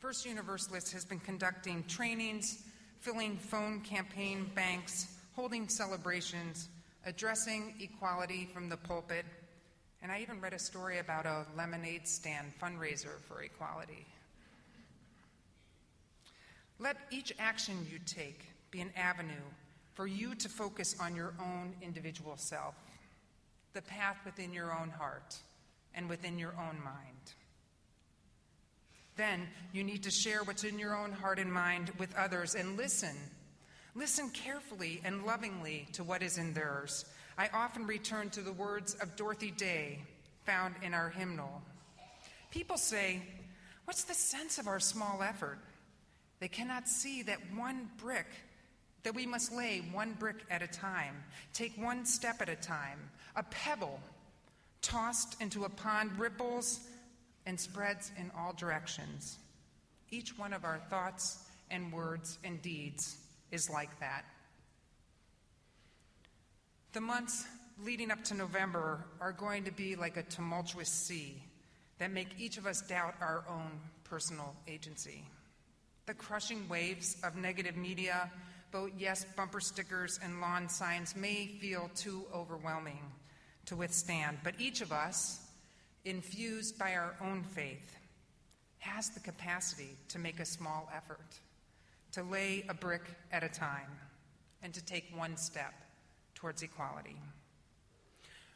First 0.00 0.26
Universalist 0.26 0.92
has 0.92 1.04
been 1.04 1.20
conducting 1.20 1.84
trainings 1.88 2.64
filling 3.00 3.36
phone 3.36 3.80
campaign 3.80 4.50
banks, 4.56 5.06
holding 5.36 5.68
celebrations, 5.68 6.68
addressing 7.06 7.74
equality 7.80 8.48
from 8.52 8.68
the 8.68 8.76
pulpit, 8.76 9.24
and 10.02 10.10
I 10.10 10.20
even 10.20 10.40
read 10.40 10.52
a 10.52 10.58
story 10.58 10.98
about 10.98 11.26
a 11.26 11.46
lemonade 11.56 12.08
stand 12.08 12.52
fundraiser 12.60 13.20
for 13.28 13.42
equality. 13.42 14.04
Let 16.78 16.96
each 17.10 17.32
action 17.38 17.86
you 17.90 17.98
take 18.06 18.46
be 18.70 18.80
an 18.80 18.92
avenue 18.96 19.34
for 19.94 20.06
you 20.06 20.34
to 20.36 20.48
focus 20.48 20.94
on 21.00 21.16
your 21.16 21.34
own 21.40 21.74
individual 21.82 22.36
self, 22.36 22.74
the 23.74 23.82
path 23.82 24.18
within 24.24 24.52
your 24.52 24.72
own 24.72 24.90
heart 24.90 25.36
and 25.94 26.08
within 26.08 26.38
your 26.38 26.52
own 26.52 26.82
mind. 26.84 27.34
Then 29.16 29.48
you 29.72 29.82
need 29.82 30.04
to 30.04 30.10
share 30.12 30.44
what's 30.44 30.62
in 30.62 30.78
your 30.78 30.96
own 30.96 31.10
heart 31.10 31.40
and 31.40 31.52
mind 31.52 31.90
with 31.98 32.16
others 32.16 32.54
and 32.54 32.76
listen. 32.76 33.16
Listen 33.96 34.30
carefully 34.30 35.00
and 35.04 35.26
lovingly 35.26 35.88
to 35.94 36.04
what 36.04 36.22
is 36.22 36.38
in 36.38 36.54
theirs. 36.54 37.04
I 37.36 37.50
often 37.52 37.86
return 37.86 38.30
to 38.30 38.40
the 38.40 38.52
words 38.52 38.94
of 38.94 39.16
Dorothy 39.16 39.50
Day 39.50 39.98
found 40.44 40.76
in 40.82 40.94
our 40.94 41.08
hymnal. 41.10 41.60
People 42.52 42.78
say, 42.78 43.20
What's 43.86 44.04
the 44.04 44.14
sense 44.14 44.58
of 44.58 44.68
our 44.68 44.78
small 44.78 45.22
effort? 45.22 45.58
They 46.40 46.48
cannot 46.48 46.88
see 46.88 47.22
that 47.22 47.38
one 47.54 47.90
brick, 47.96 48.26
that 49.02 49.14
we 49.14 49.26
must 49.26 49.52
lay 49.52 49.82
one 49.92 50.14
brick 50.18 50.36
at 50.50 50.62
a 50.62 50.66
time, 50.66 51.16
take 51.52 51.72
one 51.76 52.04
step 52.04 52.40
at 52.40 52.48
a 52.48 52.56
time. 52.56 52.98
A 53.36 53.42
pebble 53.42 54.00
tossed 54.82 55.40
into 55.40 55.64
a 55.64 55.68
pond 55.68 56.18
ripples 56.18 56.80
and 57.46 57.58
spreads 57.58 58.12
in 58.16 58.30
all 58.36 58.52
directions. 58.52 59.38
Each 60.10 60.38
one 60.38 60.52
of 60.52 60.64
our 60.64 60.80
thoughts 60.90 61.44
and 61.70 61.92
words 61.92 62.38
and 62.44 62.60
deeds 62.62 63.18
is 63.50 63.68
like 63.68 63.98
that. 64.00 64.24
The 66.92 67.00
months 67.00 67.46
leading 67.84 68.10
up 68.10 68.24
to 68.24 68.34
November 68.34 69.04
are 69.20 69.32
going 69.32 69.64
to 69.64 69.72
be 69.72 69.96
like 69.96 70.16
a 70.16 70.22
tumultuous 70.24 70.88
sea 70.88 71.42
that 71.98 72.12
make 72.12 72.28
each 72.38 72.58
of 72.58 72.66
us 72.66 72.80
doubt 72.82 73.14
our 73.20 73.44
own 73.48 73.80
personal 74.04 74.54
agency. 74.66 75.24
The 76.08 76.14
crushing 76.14 76.66
waves 76.70 77.18
of 77.22 77.36
negative 77.36 77.76
media, 77.76 78.30
vote 78.72 78.92
yes 78.96 79.26
bumper 79.36 79.60
stickers 79.60 80.18
and 80.24 80.40
lawn 80.40 80.66
signs 80.66 81.14
may 81.14 81.48
feel 81.60 81.90
too 81.94 82.24
overwhelming 82.34 83.12
to 83.66 83.76
withstand, 83.76 84.38
but 84.42 84.54
each 84.58 84.80
of 84.80 84.90
us 84.90 85.38
infused 86.06 86.78
by 86.78 86.94
our 86.94 87.14
own 87.20 87.42
faith, 87.42 87.94
has 88.78 89.10
the 89.10 89.20
capacity 89.20 89.98
to 90.08 90.18
make 90.18 90.40
a 90.40 90.46
small 90.46 90.88
effort, 90.96 91.40
to 92.12 92.22
lay 92.22 92.64
a 92.70 92.74
brick 92.74 93.02
at 93.30 93.44
a 93.44 93.48
time, 93.50 93.90
and 94.62 94.72
to 94.72 94.82
take 94.82 95.14
one 95.14 95.36
step 95.36 95.74
towards 96.34 96.62
equality. 96.62 97.16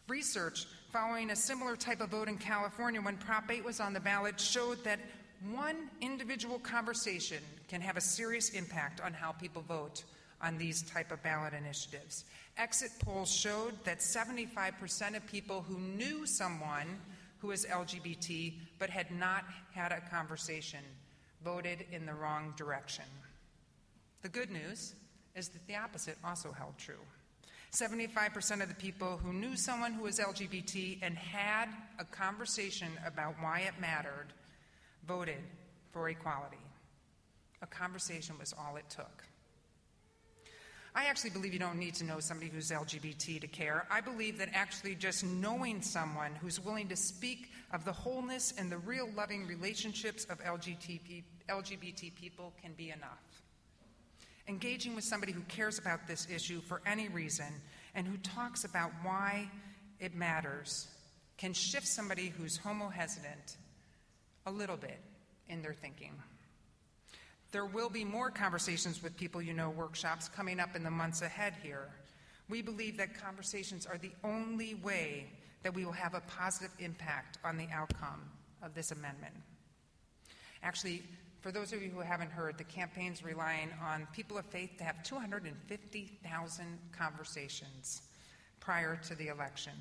Research 0.09 0.65
following 0.91 1.31
a 1.31 1.37
similar 1.37 1.77
type 1.77 2.01
of 2.01 2.09
vote 2.09 2.29
in 2.29 2.39
California 2.39 3.03
when 3.03 3.19
Prop 3.19 3.51
8 3.51 3.63
was 3.63 3.79
on 3.79 3.93
the 3.93 4.01
ballot 4.01 4.41
showed 4.41 4.83
that 4.85 5.01
one 5.51 5.91
individual 6.01 6.59
conversation 6.59 7.39
can 7.69 7.81
have 7.81 7.97
a 7.97 8.01
serious 8.01 8.51
impact 8.51 9.01
on 9.01 9.13
how 9.13 9.33
people 9.33 9.63
vote 9.63 10.05
on 10.41 10.59
these 10.59 10.83
type 10.83 11.13
of 11.13 11.23
ballot 11.23 11.55
initiatives. 11.55 12.25
Exit 12.59 12.91
polls 13.01 13.33
showed 13.33 13.73
that 13.85 14.01
75% 14.01 15.17
of 15.17 15.27
people 15.27 15.63
who 15.63 15.79
knew 15.79 16.27
someone 16.27 16.99
who 17.39 17.49
was 17.49 17.65
LGBT 17.67 18.55
but 18.79 18.91
had 18.91 19.11
not 19.11 19.45
had 19.73 19.93
a 19.93 20.01
conversation 20.11 20.81
voted 21.45 21.85
in 21.91 22.07
the 22.07 22.15
wrong 22.15 22.55
direction. 22.57 23.05
The 24.23 24.29
good 24.29 24.51
news 24.51 24.95
is 25.35 25.49
that 25.49 25.67
the 25.67 25.77
opposite 25.77 26.19
also 26.25 26.53
held 26.53 26.77
true. 26.79 26.95
75% 27.73 28.63
of 28.63 28.69
the 28.69 28.75
people 28.75 29.19
who 29.25 29.33
knew 29.33 29.57
someone 29.57 29.93
who 29.95 30.03
was 30.03 30.19
LGBT 30.19 30.99
and 31.03 31.17
had 31.17 31.69
a 31.99 32.05
conversation 32.05 32.89
about 33.07 33.35
why 33.41 33.61
it 33.61 33.73
mattered 33.81 34.27
voted 35.07 35.43
for 35.93 36.09
equality. 36.09 36.57
A 37.63 37.67
conversation 37.67 38.37
was 38.39 38.53
all 38.53 38.77
it 38.77 38.89
took. 38.89 39.25
I 40.95 41.05
actually 41.07 41.31
believe 41.31 41.55
you 41.55 41.59
don't 41.59 41.79
need 41.79 41.95
to 41.97 42.05
know 42.05 42.21
somebody 42.21 42.51
who's 42.51 42.71
LGBT 42.71 43.41
to 43.41 43.47
care. 43.47 43.87
I 43.91 44.03
believe 44.03 44.37
that 44.39 44.51
actually 44.53 44.95
just 44.95 45.25
knowing 45.25 45.81
someone 45.81 46.33
who's 46.35 46.61
willing 46.61 46.89
to 46.89 46.97
speak 46.97 47.51
of 47.73 47.87
the 47.87 47.93
wholeness 47.93 48.53
and 48.59 48.71
the 48.71 48.77
real 48.77 49.09
loving 49.17 49.47
relationships 49.47 50.27
of 50.27 50.39
LGBT, 50.41 51.23
LGBT 51.49 52.15
people 52.15 52.53
can 52.61 52.75
be 52.75 52.91
enough. 52.91 53.43
Engaging 54.49 54.95
with 54.95 55.05
somebody 55.05 55.33
who 55.33 55.41
cares 55.43 55.79
about 55.79 56.07
this 56.07 56.29
issue 56.29 56.61
for 56.61 56.83
any 56.85 57.09
reason 57.09 57.47
and 57.95 58.07
who 58.07 58.19
talks 58.19 58.65
about 58.65 58.91
why 59.03 59.49
it 59.99 60.15
matters 60.15 60.89
can 61.39 61.55
shift 61.55 61.87
somebody 61.87 62.29
who's 62.29 62.59
homo 62.59 62.89
hesitant 62.89 63.57
a 64.47 64.51
little 64.51 64.77
bit 64.77 65.01
in 65.49 65.63
their 65.63 65.75
thinking. 65.75 66.13
There 67.51 67.67
will 67.67 67.91
be 67.91 68.05
more 68.05 68.31
conversations 68.31 69.03
with 69.03 69.17
people 69.17 69.43
you 69.43 69.53
know 69.53 69.71
workshops 69.71 70.29
coming 70.29 70.59
up 70.59 70.75
in 70.75 70.83
the 70.83 70.91
months 70.91 71.23
ahead 71.23 71.55
here. 71.63 71.89
We 72.49 72.63
believe 72.63 72.97
that 72.97 73.15
conversations 73.15 73.87
are 73.87 73.99
the 73.99 74.13
only 74.25 74.75
way 74.75 75.27
that 75.63 75.75
we 75.75 75.85
will 75.85 75.93
have 75.93 76.15
a 76.15 76.21
positive 76.21 76.73
impact 76.79 77.39
on 77.45 77.57
the 77.57 77.69
outcome 77.73 78.23
of 78.63 78.75
this 78.75 78.91
amendment. 78.91 79.35
Actually, 80.63 81.03
for 81.41 81.51
those 81.51 81.73
of 81.73 81.83
you 81.83 81.91
who 81.91 82.01
haven't 82.01 82.31
heard, 82.31 82.57
the 82.57 82.65
campaign's 82.65 83.25
relying 83.25 83.71
on 83.85 84.07
people 84.13 84.39
of 84.39 84.47
faith 84.47 84.71
to 84.79 84.85
have 84.85 85.03
250,000 85.03 86.79
conversations 86.97 88.03
prior 88.61 88.99
to 89.09 89.15
the 89.17 89.29
election. 89.29 89.73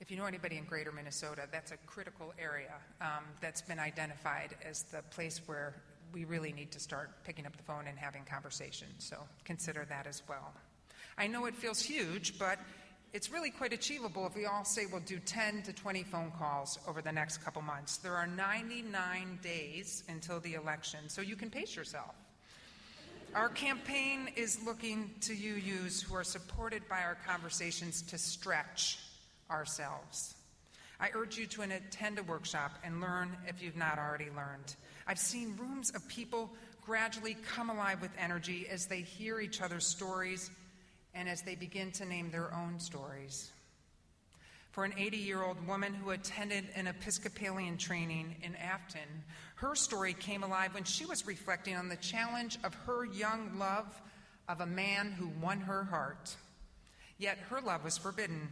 If 0.00 0.12
you 0.12 0.16
know 0.16 0.26
anybody 0.26 0.56
in 0.58 0.64
greater 0.64 0.92
Minnesota, 0.92 1.48
that's 1.50 1.72
a 1.72 1.76
critical 1.78 2.32
area 2.38 2.74
um, 3.00 3.24
that's 3.40 3.60
been 3.60 3.80
identified 3.80 4.54
as 4.64 4.84
the 4.84 5.02
place 5.10 5.40
where 5.46 5.74
we 6.12 6.24
really 6.24 6.52
need 6.52 6.70
to 6.70 6.80
start 6.80 7.10
picking 7.24 7.46
up 7.46 7.56
the 7.56 7.64
phone 7.64 7.86
and 7.88 7.98
having 7.98 8.22
conversations. 8.24 8.92
So 8.98 9.16
consider 9.44 9.84
that 9.88 10.06
as 10.06 10.22
well. 10.28 10.52
I 11.18 11.26
know 11.26 11.46
it 11.46 11.54
feels 11.56 11.82
huge, 11.82 12.38
but 12.38 12.60
it's 13.12 13.32
really 13.32 13.50
quite 13.50 13.72
achievable 13.72 14.24
if 14.24 14.36
we 14.36 14.46
all 14.46 14.64
say 14.64 14.86
we'll 14.86 15.00
do 15.00 15.18
10 15.18 15.62
to 15.62 15.72
20 15.72 16.04
phone 16.04 16.30
calls 16.38 16.78
over 16.86 17.02
the 17.02 17.12
next 17.12 17.38
couple 17.38 17.60
months. 17.62 17.96
There 17.96 18.14
are 18.14 18.26
99 18.26 19.40
days 19.42 20.04
until 20.08 20.38
the 20.38 20.54
election, 20.54 21.00
so 21.08 21.22
you 21.22 21.34
can 21.34 21.50
pace 21.50 21.74
yourself. 21.74 22.14
Our 23.34 23.48
campaign 23.48 24.28
is 24.36 24.64
looking 24.64 25.10
to 25.22 25.34
you, 25.34 25.54
use 25.54 26.00
who 26.00 26.14
are 26.14 26.24
supported 26.24 26.88
by 26.88 27.02
our 27.02 27.16
conversations 27.26 28.00
to 28.02 28.16
stretch 28.16 29.00
ourselves. 29.50 30.34
I 31.00 31.10
urge 31.14 31.38
you 31.38 31.46
to 31.46 31.62
attend 31.62 32.18
a 32.18 32.24
workshop 32.24 32.72
and 32.82 33.00
learn 33.00 33.36
if 33.46 33.62
you've 33.62 33.76
not 33.76 33.98
already 33.98 34.30
learned. 34.36 34.74
I've 35.06 35.18
seen 35.18 35.56
rooms 35.56 35.90
of 35.94 36.06
people 36.08 36.50
gradually 36.84 37.36
come 37.54 37.70
alive 37.70 38.00
with 38.00 38.10
energy 38.18 38.66
as 38.70 38.86
they 38.86 39.00
hear 39.00 39.40
each 39.40 39.62
other's 39.62 39.86
stories 39.86 40.50
and 41.14 41.28
as 41.28 41.42
they 41.42 41.54
begin 41.54 41.92
to 41.92 42.04
name 42.04 42.30
their 42.30 42.52
own 42.54 42.80
stories. 42.80 43.52
For 44.72 44.84
an 44.84 44.94
80 44.96 45.16
year 45.16 45.42
old 45.42 45.66
woman 45.66 45.94
who 45.94 46.10
attended 46.10 46.64
an 46.74 46.86
Episcopalian 46.86 47.78
training 47.78 48.36
in 48.42 48.54
Afton, 48.56 49.24
her 49.56 49.74
story 49.74 50.14
came 50.14 50.42
alive 50.42 50.74
when 50.74 50.84
she 50.84 51.06
was 51.06 51.26
reflecting 51.26 51.76
on 51.76 51.88
the 51.88 51.96
challenge 51.96 52.58
of 52.64 52.74
her 52.86 53.04
young 53.04 53.58
love 53.58 53.86
of 54.48 54.60
a 54.60 54.66
man 54.66 55.12
who 55.12 55.30
won 55.42 55.60
her 55.60 55.84
heart. 55.84 56.36
Yet 57.18 57.38
her 57.50 57.60
love 57.60 57.84
was 57.84 57.98
forbidden 57.98 58.48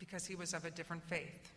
because 0.00 0.26
he 0.26 0.34
was 0.34 0.52
of 0.52 0.64
a 0.64 0.70
different 0.72 1.04
faith. 1.04 1.52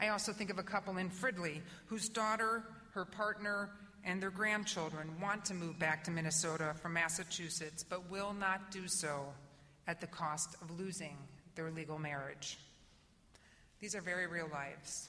I 0.00 0.08
also 0.08 0.32
think 0.32 0.48
of 0.48 0.58
a 0.58 0.62
couple 0.62 0.96
in 0.96 1.10
Fridley 1.10 1.60
whose 1.86 2.08
daughter, 2.08 2.64
her 2.94 3.04
partner, 3.04 3.70
and 4.04 4.20
their 4.20 4.30
grandchildren 4.30 5.08
want 5.20 5.44
to 5.44 5.54
move 5.54 5.78
back 5.78 6.02
to 6.04 6.10
Minnesota 6.10 6.74
from 6.80 6.94
Massachusetts, 6.94 7.84
but 7.84 8.10
will 8.10 8.32
not 8.32 8.70
do 8.70 8.88
so 8.88 9.26
at 9.86 10.00
the 10.00 10.06
cost 10.06 10.56
of 10.62 10.78
losing 10.78 11.16
their 11.54 11.70
legal 11.70 11.98
marriage. 11.98 12.58
These 13.80 13.94
are 13.94 14.00
very 14.00 14.26
real 14.26 14.48
lives, 14.52 15.08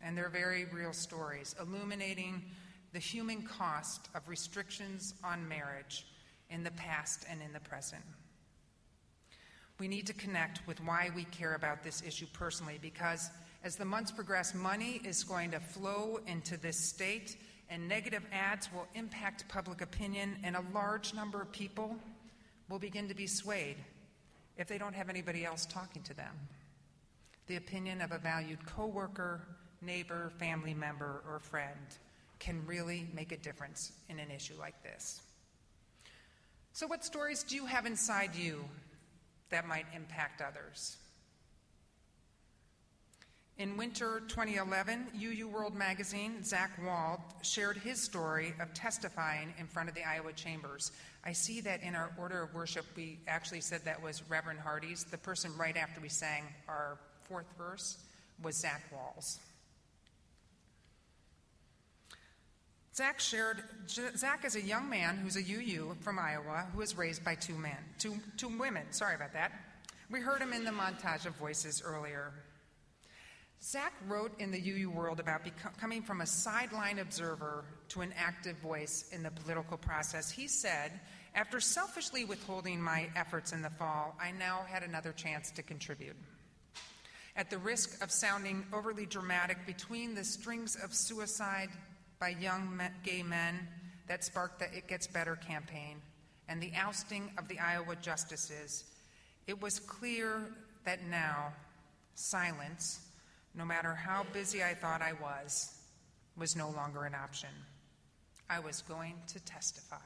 and 0.00 0.16
they're 0.16 0.28
very 0.28 0.64
real 0.66 0.92
stories, 0.92 1.54
illuminating 1.60 2.42
the 2.92 2.98
human 2.98 3.42
cost 3.42 4.08
of 4.14 4.28
restrictions 4.28 5.14
on 5.22 5.48
marriage 5.48 6.06
in 6.50 6.62
the 6.62 6.70
past 6.72 7.26
and 7.28 7.42
in 7.42 7.52
the 7.52 7.60
present. 7.60 8.02
We 9.78 9.88
need 9.88 10.06
to 10.06 10.12
connect 10.12 10.66
with 10.66 10.80
why 10.84 11.10
we 11.14 11.24
care 11.24 11.54
about 11.54 11.82
this 11.82 12.02
issue 12.06 12.26
personally 12.32 12.78
because 12.80 13.30
as 13.64 13.76
the 13.76 13.84
months 13.84 14.12
progress, 14.12 14.54
money 14.54 15.00
is 15.04 15.24
going 15.24 15.50
to 15.50 15.60
flow 15.60 16.20
into 16.26 16.56
this 16.56 16.78
state 16.78 17.36
and 17.70 17.88
negative 17.88 18.22
ads 18.32 18.72
will 18.72 18.86
impact 18.94 19.48
public 19.48 19.80
opinion, 19.80 20.36
and 20.44 20.56
a 20.56 20.64
large 20.72 21.14
number 21.14 21.40
of 21.40 21.50
people 21.50 21.96
will 22.68 22.78
begin 22.78 23.08
to 23.08 23.14
be 23.14 23.26
swayed 23.26 23.76
if 24.56 24.68
they 24.68 24.78
don't 24.78 24.94
have 24.94 25.08
anybody 25.08 25.44
else 25.44 25.66
talking 25.66 26.02
to 26.02 26.14
them. 26.14 26.32
The 27.46 27.56
opinion 27.56 28.00
of 28.00 28.12
a 28.12 28.18
valued 28.18 28.64
coworker, 28.66 29.40
neighbor, 29.82 30.30
family 30.38 30.74
member, 30.74 31.22
or 31.28 31.40
friend 31.40 31.98
can 32.38 32.64
really 32.66 33.06
make 33.14 33.32
a 33.32 33.36
difference 33.36 33.92
in 34.08 34.18
an 34.18 34.30
issue 34.30 34.54
like 34.58 34.80
this. 34.82 35.22
So, 36.72 36.86
what 36.86 37.04
stories 37.04 37.42
do 37.42 37.54
you 37.54 37.66
have 37.66 37.86
inside 37.86 38.34
you 38.34 38.64
that 39.54 39.68
might 39.68 39.86
impact 39.94 40.42
others. 40.42 40.96
In 43.56 43.76
winter 43.76 44.20
2011, 44.26 45.06
UU 45.16 45.46
World 45.46 45.76
magazine, 45.76 46.42
Zach 46.42 46.72
Wahls 46.82 47.20
shared 47.42 47.76
his 47.76 48.02
story 48.02 48.52
of 48.60 48.74
testifying 48.74 49.54
in 49.60 49.68
front 49.68 49.88
of 49.88 49.94
the 49.94 50.02
Iowa 50.02 50.32
chambers. 50.32 50.90
I 51.24 51.30
see 51.30 51.60
that 51.60 51.84
in 51.84 51.94
our 51.94 52.10
order 52.18 52.42
of 52.42 52.52
worship, 52.52 52.84
we 52.96 53.20
actually 53.28 53.60
said 53.60 53.82
that 53.84 54.02
was 54.02 54.28
Reverend 54.28 54.58
Hardy's. 54.58 55.04
The 55.04 55.18
person 55.18 55.56
right 55.56 55.76
after 55.76 56.00
we 56.00 56.08
sang 56.08 56.42
our 56.66 56.98
fourth 57.22 57.46
verse 57.56 57.98
was 58.42 58.56
Zach 58.56 58.82
Wahls. 58.92 59.38
Zach 62.94 63.18
shared, 63.18 63.64
Zach 63.88 64.44
is 64.44 64.54
a 64.54 64.60
young 64.60 64.88
man 64.88 65.16
who's 65.16 65.36
a 65.36 65.42
UU 65.42 65.96
from 66.00 66.16
Iowa 66.16 66.68
who 66.72 66.78
was 66.78 66.96
raised 66.96 67.24
by 67.24 67.34
two 67.34 67.58
men, 67.58 67.76
two, 67.98 68.16
two 68.36 68.46
women, 68.46 68.84
sorry 68.92 69.16
about 69.16 69.32
that. 69.32 69.50
We 70.10 70.20
heard 70.20 70.40
him 70.40 70.52
in 70.52 70.64
the 70.64 70.70
montage 70.70 71.26
of 71.26 71.34
voices 71.34 71.82
earlier. 71.84 72.32
Zach 73.60 73.94
wrote 74.06 74.38
in 74.38 74.52
the 74.52 74.60
UU 74.60 74.90
world 74.90 75.18
about 75.18 75.40
coming 75.76 76.02
from 76.02 76.20
a 76.20 76.26
sideline 76.26 77.00
observer 77.00 77.64
to 77.88 78.02
an 78.02 78.12
active 78.16 78.58
voice 78.58 79.06
in 79.10 79.24
the 79.24 79.30
political 79.30 79.76
process. 79.76 80.30
He 80.30 80.46
said, 80.46 80.92
After 81.34 81.58
selfishly 81.58 82.24
withholding 82.24 82.80
my 82.80 83.08
efforts 83.16 83.52
in 83.52 83.62
the 83.62 83.70
fall, 83.70 84.16
I 84.20 84.30
now 84.30 84.60
had 84.68 84.84
another 84.84 85.10
chance 85.12 85.50
to 85.52 85.62
contribute. 85.64 86.16
At 87.34 87.50
the 87.50 87.58
risk 87.58 88.00
of 88.04 88.12
sounding 88.12 88.64
overly 88.72 89.06
dramatic, 89.06 89.66
between 89.66 90.14
the 90.14 90.22
strings 90.22 90.76
of 90.76 90.94
suicide, 90.94 91.70
by 92.18 92.30
young 92.30 92.80
gay 93.02 93.22
men 93.22 93.68
that 94.06 94.24
sparked 94.24 94.58
the 94.58 94.66
It 94.76 94.88
Gets 94.88 95.06
Better 95.06 95.36
campaign 95.36 96.00
and 96.48 96.60
the 96.62 96.72
ousting 96.76 97.30
of 97.38 97.48
the 97.48 97.58
Iowa 97.58 97.96
justices, 97.96 98.84
it 99.46 99.60
was 99.60 99.80
clear 99.80 100.42
that 100.84 101.04
now 101.06 101.52
silence, 102.14 103.00
no 103.54 103.64
matter 103.64 103.94
how 103.94 104.24
busy 104.32 104.62
I 104.62 104.74
thought 104.74 105.02
I 105.02 105.14
was, 105.14 105.74
was 106.36 106.56
no 106.56 106.70
longer 106.70 107.04
an 107.04 107.14
option. 107.14 107.50
I 108.50 108.60
was 108.60 108.82
going 108.82 109.14
to 109.28 109.40
testify. 109.44 109.96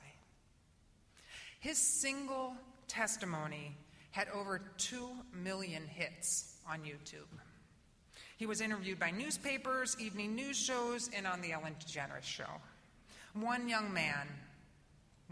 His 1.60 1.78
single 1.78 2.54
testimony 2.86 3.76
had 4.12 4.28
over 4.34 4.60
2 4.78 5.08
million 5.34 5.86
hits 5.86 6.56
on 6.68 6.80
YouTube. 6.80 7.26
He 8.38 8.46
was 8.46 8.60
interviewed 8.60 9.00
by 9.00 9.10
newspapers, 9.10 9.96
evening 9.98 10.36
news 10.36 10.56
shows, 10.56 11.10
and 11.12 11.26
on 11.26 11.40
The 11.40 11.50
Ellen 11.50 11.74
DeGeneres 11.84 12.22
Show. 12.22 12.48
One 13.34 13.68
young 13.68 13.92
man, 13.92 14.28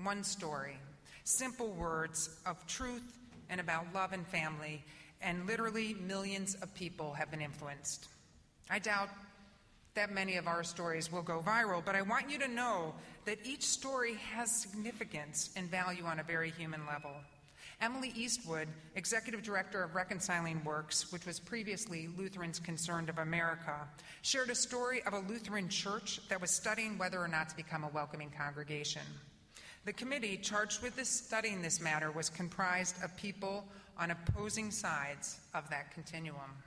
one 0.02 0.24
story, 0.24 0.76
simple 1.22 1.68
words 1.68 2.30
of 2.44 2.66
truth 2.66 3.16
and 3.48 3.60
about 3.60 3.86
love 3.94 4.12
and 4.12 4.26
family, 4.26 4.84
and 5.22 5.46
literally 5.46 5.94
millions 5.94 6.56
of 6.56 6.74
people 6.74 7.12
have 7.12 7.30
been 7.30 7.40
influenced. 7.40 8.08
I 8.68 8.80
doubt 8.80 9.10
that 9.94 10.10
many 10.12 10.36
of 10.36 10.48
our 10.48 10.64
stories 10.64 11.10
will 11.12 11.22
go 11.22 11.40
viral, 11.46 11.84
but 11.84 11.94
I 11.94 12.02
want 12.02 12.28
you 12.28 12.40
to 12.40 12.48
know 12.48 12.92
that 13.24 13.38
each 13.44 13.62
story 13.62 14.14
has 14.34 14.50
significance 14.50 15.50
and 15.54 15.70
value 15.70 16.02
on 16.02 16.18
a 16.18 16.24
very 16.24 16.50
human 16.50 16.84
level. 16.88 17.12
Emily 17.80 18.10
Eastwood, 18.16 18.68
Executive 18.94 19.42
Director 19.42 19.82
of 19.82 19.94
Reconciling 19.94 20.64
Works, 20.64 21.12
which 21.12 21.26
was 21.26 21.38
previously 21.38 22.08
Lutherans 22.16 22.58
Concerned 22.58 23.10
of 23.10 23.18
America, 23.18 23.86
shared 24.22 24.48
a 24.48 24.54
story 24.54 25.02
of 25.02 25.12
a 25.12 25.18
Lutheran 25.18 25.68
church 25.68 26.20
that 26.28 26.40
was 26.40 26.50
studying 26.50 26.96
whether 26.96 27.20
or 27.20 27.28
not 27.28 27.50
to 27.50 27.56
become 27.56 27.84
a 27.84 27.88
welcoming 27.88 28.30
congregation. 28.30 29.02
The 29.84 29.92
committee 29.92 30.38
charged 30.38 30.82
with 30.82 30.96
this, 30.96 31.10
studying 31.10 31.60
this 31.60 31.80
matter 31.80 32.10
was 32.10 32.30
comprised 32.30 32.96
of 33.04 33.14
people 33.16 33.68
on 33.98 34.10
opposing 34.10 34.70
sides 34.70 35.38
of 35.54 35.68
that 35.68 35.92
continuum. 35.92 36.62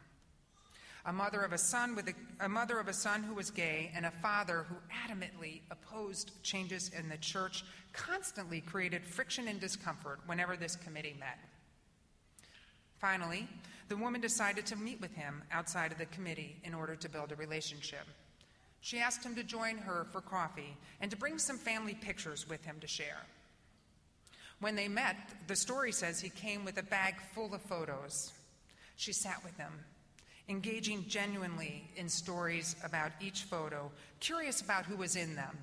A 1.06 1.14
mother 1.14 1.42
of 1.42 1.54
a 1.54 1.58
son 1.58 1.96
with 1.96 2.10
a, 2.10 2.46
a 2.46 2.50
mother 2.50 2.80
of 2.80 2.88
a 2.88 2.94
son 2.94 3.24
who 3.24 3.34
was 3.34 3.52
gay 3.52 3.92
and 3.96 4.06
a 4.06 4.12
father 4.12 4.66
who 4.68 4.76
adamantly 5.08 5.62
opposed 5.72 6.32
changes 6.44 6.92
in 6.98 7.10
the 7.10 7.18
church 7.18 7.64
constantly 7.94 8.62
created 8.62 9.04
friction 9.04 9.48
and 9.48 9.60
discomfort 9.60 10.20
whenever 10.26 10.56
this 10.58 10.76
committee 10.76 11.16
met. 11.20 11.40
Finally, 13.00 13.48
the 13.88 13.98
woman 13.98 14.22
decided 14.22 14.66
to 14.66 14.76
meet 14.76 15.02
with 15.02 15.14
him 15.16 15.42
outside 15.52 15.92
of 15.92 15.98
the 15.98 16.06
committee 16.08 16.58
in 16.64 16.74
order 16.74 16.96
to 16.96 17.10
build 17.10 17.32
a 17.32 17.36
relationship. 17.36 18.06
She 18.82 19.00
asked 19.00 19.24
him 19.24 19.36
to 19.36 19.44
join 19.44 19.78
her 19.78 20.06
for 20.12 20.22
coffee 20.22 20.78
and 21.02 21.10
to 21.12 21.18
bring 21.18 21.38
some 21.38 21.58
family 21.58 21.96
pictures 21.96 22.48
with 22.48 22.64
him 22.64 22.78
to 22.82 22.88
share. 22.88 23.26
When 24.60 24.76
they 24.76 24.88
met, 24.88 25.16
the 25.48 25.56
story 25.56 25.92
says 25.92 26.20
he 26.20 26.30
came 26.30 26.66
with 26.66 26.78
a 26.78 26.84
bag 26.84 27.16
full 27.34 27.54
of 27.54 27.62
photos. 27.62 28.34
She 28.98 29.14
sat 29.14 29.42
with 29.44 29.58
him, 29.58 29.72
engaging 30.50 31.06
genuinely 31.08 31.84
in 31.96 32.10
stories 32.10 32.76
about 32.84 33.12
each 33.22 33.44
photo, 33.44 33.92
curious 34.20 34.62
about 34.62 34.86
who 34.86 34.98
was 34.98 35.16
in 35.16 35.36
them 35.36 35.56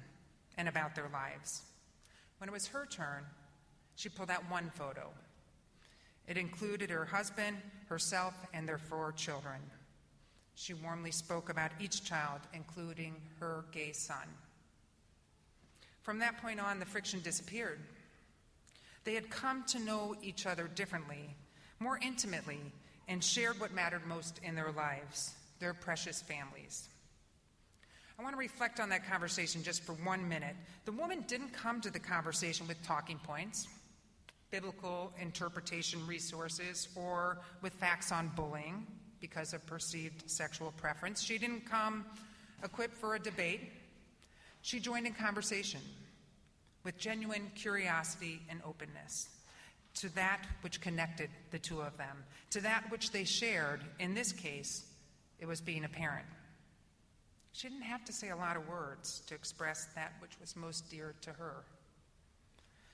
and 0.56 0.68
about 0.68 0.94
their 0.94 1.10
lives. 1.12 1.62
When 2.38 2.48
it 2.48 2.52
was 2.52 2.68
her 2.68 2.86
turn, 2.86 3.24
she 3.96 4.08
pulled 4.08 4.30
out 4.30 4.48
one 4.48 4.70
photo. 4.74 5.10
It 6.28 6.36
included 6.36 6.90
her 6.90 7.04
husband, 7.04 7.56
herself, 7.88 8.34
and 8.54 8.68
their 8.68 8.78
four 8.78 9.12
children. 9.12 9.60
She 10.54 10.72
warmly 10.72 11.10
spoke 11.10 11.50
about 11.50 11.72
each 11.80 12.04
child, 12.04 12.40
including 12.54 13.16
her 13.40 13.64
gay 13.72 13.92
son. 13.92 14.26
From 16.02 16.20
that 16.20 16.40
point 16.40 16.60
on, 16.60 16.78
the 16.78 16.86
friction 16.86 17.20
disappeared. 17.20 17.80
They 19.04 19.14
had 19.14 19.30
come 19.30 19.64
to 19.64 19.80
know 19.80 20.14
each 20.22 20.46
other 20.46 20.68
differently, 20.68 21.34
more 21.80 21.98
intimately, 22.00 22.60
and 23.08 23.22
shared 23.22 23.60
what 23.60 23.72
mattered 23.72 24.06
most 24.06 24.40
in 24.42 24.54
their 24.54 24.72
lives 24.72 25.34
their 25.58 25.72
precious 25.74 26.20
families. 26.20 26.88
I 28.18 28.22
want 28.22 28.34
to 28.34 28.38
reflect 28.38 28.80
on 28.80 28.88
that 28.90 29.08
conversation 29.08 29.62
just 29.62 29.82
for 29.82 29.92
one 29.92 30.28
minute. 30.28 30.56
The 30.84 30.92
woman 30.92 31.24
didn't 31.26 31.52
come 31.52 31.80
to 31.82 31.90
the 31.90 31.98
conversation 31.98 32.66
with 32.66 32.82
talking 32.82 33.18
points, 33.18 33.68
biblical 34.50 35.12
interpretation 35.20 36.06
resources, 36.06 36.88
or 36.94 37.38
with 37.62 37.74
facts 37.74 38.12
on 38.12 38.30
bullying 38.36 38.86
because 39.20 39.52
of 39.52 39.64
perceived 39.66 40.30
sexual 40.30 40.72
preference. 40.76 41.22
She 41.22 41.38
didn't 41.38 41.66
come 41.66 42.04
equipped 42.64 42.96
for 42.96 43.14
a 43.14 43.18
debate. 43.18 43.60
She 44.62 44.80
joined 44.80 45.06
in 45.06 45.12
conversation 45.12 45.80
with 46.84 46.98
genuine 46.98 47.50
curiosity 47.54 48.40
and 48.48 48.60
openness 48.64 49.28
to 49.96 50.14
that 50.14 50.42
which 50.62 50.80
connected 50.80 51.30
the 51.50 51.58
two 51.58 51.80
of 51.80 51.96
them, 51.96 52.24
to 52.50 52.60
that 52.60 52.84
which 52.90 53.10
they 53.10 53.24
shared. 53.24 53.80
In 53.98 54.14
this 54.14 54.32
case, 54.32 54.84
it 55.40 55.46
was 55.46 55.60
being 55.60 55.84
a 55.84 55.88
parent. 55.88 56.26
She 57.52 57.68
didn't 57.68 57.84
have 57.84 58.04
to 58.04 58.12
say 58.12 58.28
a 58.28 58.36
lot 58.36 58.56
of 58.56 58.68
words 58.68 59.22
to 59.26 59.34
express 59.34 59.86
that 59.94 60.12
which 60.20 60.38
was 60.40 60.54
most 60.56 60.90
dear 60.90 61.14
to 61.22 61.30
her. 61.30 61.64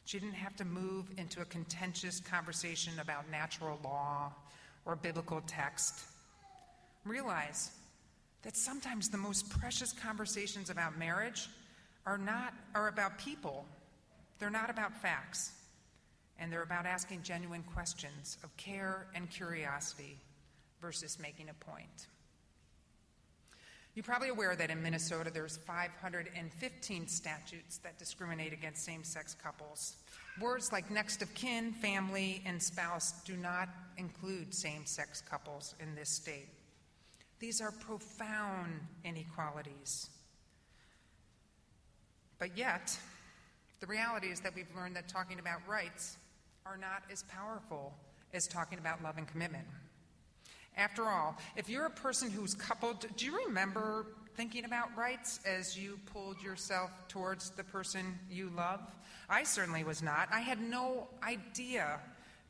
She 0.04 0.18
didn't 0.18 0.34
have 0.34 0.56
to 0.56 0.64
move 0.64 1.06
into 1.16 1.40
a 1.40 1.44
contentious 1.44 2.20
conversation 2.20 2.92
about 3.00 3.30
natural 3.30 3.78
law 3.84 4.32
or 4.84 4.96
biblical 4.96 5.42
text 5.46 6.04
realize 7.04 7.70
that 8.42 8.56
sometimes 8.56 9.08
the 9.08 9.18
most 9.18 9.48
precious 9.50 9.92
conversations 9.92 10.70
about 10.70 10.98
marriage 10.98 11.48
are 12.06 12.18
not 12.18 12.54
are 12.74 12.88
about 12.88 13.18
people. 13.18 13.64
They're 14.38 14.50
not 14.50 14.70
about 14.70 14.92
facts. 15.00 15.52
And 16.38 16.52
they're 16.52 16.62
about 16.62 16.86
asking 16.86 17.22
genuine 17.22 17.62
questions 17.62 18.38
of 18.42 18.56
care 18.56 19.06
and 19.14 19.30
curiosity 19.30 20.18
versus 20.80 21.18
making 21.20 21.48
a 21.48 21.54
point. 21.54 22.08
You're 23.94 24.02
probably 24.02 24.30
aware 24.30 24.56
that 24.56 24.70
in 24.70 24.82
Minnesota 24.82 25.30
there's 25.32 25.58
515 25.58 27.08
statutes 27.08 27.78
that 27.78 27.98
discriminate 27.98 28.52
against 28.52 28.84
same-sex 28.84 29.36
couples. 29.42 29.96
Words 30.40 30.72
like 30.72 30.90
next 30.90 31.20
of 31.20 31.32
kin, 31.34 31.72
family, 31.72 32.42
and 32.46 32.62
spouse 32.62 33.12
do 33.24 33.36
not 33.36 33.68
include 33.98 34.54
same-sex 34.54 35.22
couples 35.28 35.74
in 35.78 35.94
this 35.94 36.08
state. 36.08 36.48
These 37.38 37.60
are 37.60 37.70
profound 37.70 38.80
inequalities. 39.04 40.08
But 42.38 42.56
yet, 42.56 42.98
the 43.80 43.86
reality 43.86 44.28
is 44.28 44.40
that 44.40 44.54
we've 44.54 44.74
learned 44.74 44.96
that 44.96 45.08
talking 45.08 45.38
about 45.38 45.60
rights 45.68 46.16
are 46.66 46.76
not 46.76 47.02
as 47.10 47.24
powerful 47.24 47.92
as 48.32 48.46
talking 48.46 48.78
about 48.78 49.02
love 49.02 49.18
and 49.18 49.26
commitment. 49.26 49.66
After 50.76 51.04
all, 51.04 51.36
if 51.56 51.68
you're 51.68 51.86
a 51.86 51.90
person 51.90 52.30
who's 52.30 52.54
coupled, 52.54 53.04
do 53.16 53.26
you 53.26 53.44
remember 53.46 54.06
thinking 54.36 54.64
about 54.64 54.96
rights 54.96 55.40
as 55.44 55.76
you 55.78 55.98
pulled 56.12 56.40
yourself 56.42 56.90
towards 57.08 57.50
the 57.50 57.64
person 57.64 58.18
you 58.30 58.50
love? 58.56 58.80
I 59.28 59.44
certainly 59.44 59.84
was 59.84 60.02
not. 60.02 60.28
I 60.32 60.40
had 60.40 60.60
no 60.60 61.08
idea 61.22 62.00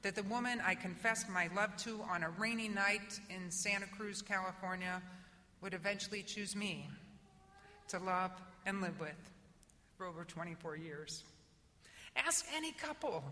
that 0.03 0.15
the 0.15 0.23
woman 0.25 0.61
I 0.65 0.75
confessed 0.75 1.29
my 1.29 1.49
love 1.55 1.77
to 1.79 2.01
on 2.11 2.23
a 2.23 2.31
rainy 2.31 2.69
night 2.69 3.21
in 3.31 3.51
Santa 3.51 3.87
Cruz, 3.87 4.23
California, 4.23 5.03
would 5.61 5.75
eventually 5.75 6.23
choose 6.23 6.55
me 6.55 6.89
to 7.89 7.99
love 7.99 8.33
and 8.67 8.81
live 8.81 8.99
with 9.01 9.31
for 9.97 10.07
over 10.07 10.25
24 10.25 10.77
years. 10.77 11.23
Ask 12.17 12.45
any 12.55 12.73
couple 12.73 13.25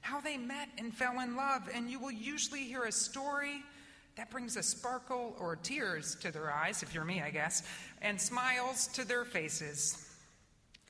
how 0.00 0.20
they 0.20 0.36
met 0.36 0.68
and 0.78 0.94
fell 0.94 1.20
in 1.20 1.36
love, 1.36 1.68
and 1.74 1.90
you 1.90 1.98
will 1.98 2.10
usually 2.10 2.64
hear 2.64 2.84
a 2.84 2.92
story 2.92 3.62
that 4.16 4.30
brings 4.30 4.56
a 4.56 4.62
sparkle 4.62 5.34
or 5.38 5.56
tears 5.56 6.16
to 6.16 6.30
their 6.30 6.50
eyes, 6.52 6.82
if 6.82 6.94
you're 6.94 7.04
me, 7.04 7.22
I 7.22 7.30
guess, 7.30 7.62
and 8.02 8.20
smiles 8.20 8.86
to 8.88 9.06
their 9.06 9.24
faces. 9.24 10.08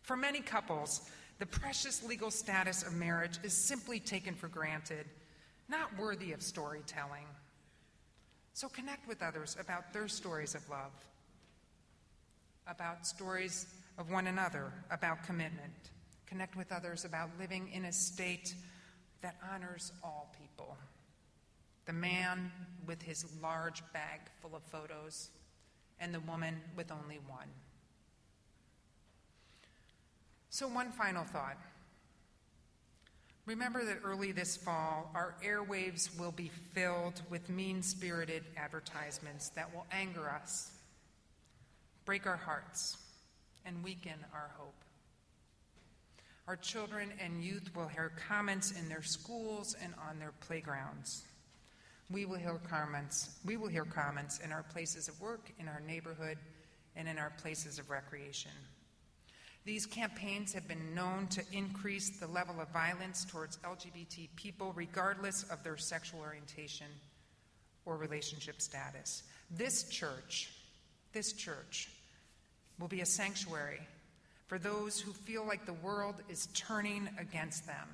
For 0.02 0.16
many 0.16 0.40
couples, 0.40 1.02
the 1.38 1.46
precious 1.46 2.02
legal 2.02 2.30
status 2.30 2.82
of 2.82 2.94
marriage 2.94 3.38
is 3.42 3.52
simply 3.52 4.00
taken 4.00 4.34
for 4.34 4.48
granted 4.48 5.06
not 5.70 5.96
worthy 5.98 6.32
of 6.32 6.42
storytelling. 6.42 7.26
So 8.52 8.68
connect 8.68 9.06
with 9.06 9.22
others 9.22 9.56
about 9.58 9.92
their 9.92 10.08
stories 10.08 10.54
of 10.54 10.68
love, 10.68 10.92
about 12.66 13.06
stories 13.06 13.66
of 13.96 14.10
one 14.10 14.26
another, 14.26 14.72
about 14.90 15.24
commitment. 15.24 15.72
Connect 16.26 16.56
with 16.56 16.72
others 16.72 17.04
about 17.04 17.30
living 17.38 17.70
in 17.72 17.84
a 17.84 17.92
state 17.92 18.54
that 19.22 19.36
honors 19.52 19.92
all 20.02 20.34
people. 20.38 20.76
The 21.86 21.92
man 21.92 22.52
with 22.86 23.02
his 23.02 23.24
large 23.42 23.82
bag 23.92 24.20
full 24.40 24.54
of 24.54 24.62
photos, 24.62 25.30
and 25.98 26.14
the 26.14 26.20
woman 26.20 26.56
with 26.76 26.90
only 26.90 27.18
one. 27.26 27.48
So, 30.48 30.66
one 30.66 30.90
final 30.90 31.24
thought. 31.24 31.56
Remember 33.46 33.84
that 33.84 33.98
early 34.04 34.32
this 34.32 34.56
fall, 34.56 35.10
our 35.14 35.34
airwaves 35.44 36.16
will 36.18 36.32
be 36.32 36.50
filled 36.72 37.22
with 37.30 37.48
mean 37.48 37.82
spirited 37.82 38.44
advertisements 38.56 39.48
that 39.50 39.74
will 39.74 39.86
anger 39.90 40.28
us, 40.30 40.70
break 42.04 42.26
our 42.26 42.36
hearts, 42.36 42.96
and 43.64 43.82
weaken 43.82 44.24
our 44.32 44.50
hope. 44.56 44.74
Our 46.48 46.56
children 46.56 47.10
and 47.20 47.42
youth 47.42 47.70
will 47.76 47.88
hear 47.88 48.12
comments 48.28 48.72
in 48.72 48.88
their 48.88 49.02
schools 49.02 49.76
and 49.82 49.94
on 50.08 50.18
their 50.18 50.32
playgrounds. 50.40 51.24
We 52.10 52.24
will 52.24 52.36
hear 52.36 52.58
comments. 52.68 53.38
We 53.44 53.56
will 53.56 53.68
hear 53.68 53.84
comments 53.84 54.40
in 54.40 54.50
our 54.50 54.64
places 54.64 55.06
of 55.06 55.20
work, 55.20 55.52
in 55.60 55.68
our 55.68 55.80
neighborhood, 55.86 56.38
and 56.96 57.08
in 57.08 57.18
our 57.18 57.32
places 57.40 57.78
of 57.78 57.88
recreation. 57.88 58.50
These 59.64 59.86
campaigns 59.86 60.52
have 60.54 60.66
been 60.66 60.94
known 60.94 61.28
to 61.28 61.42
increase 61.52 62.18
the 62.18 62.26
level 62.26 62.60
of 62.60 62.68
violence 62.70 63.24
towards 63.24 63.58
LGBT 63.58 64.28
people, 64.34 64.72
regardless 64.74 65.44
of 65.44 65.62
their 65.62 65.76
sexual 65.76 66.20
orientation 66.20 66.86
or 67.84 67.96
relationship 67.96 68.60
status. 68.60 69.22
this 69.50 69.84
church, 69.88 70.50
this 71.12 71.32
church, 71.32 71.90
will 72.78 72.88
be 72.88 73.02
a 73.02 73.06
sanctuary 73.06 73.80
for 74.50 74.58
those 74.58 75.00
who 75.00 75.12
feel 75.12 75.46
like 75.46 75.64
the 75.64 75.72
world 75.74 76.16
is 76.28 76.48
turning 76.54 77.08
against 77.20 77.68
them. 77.68 77.86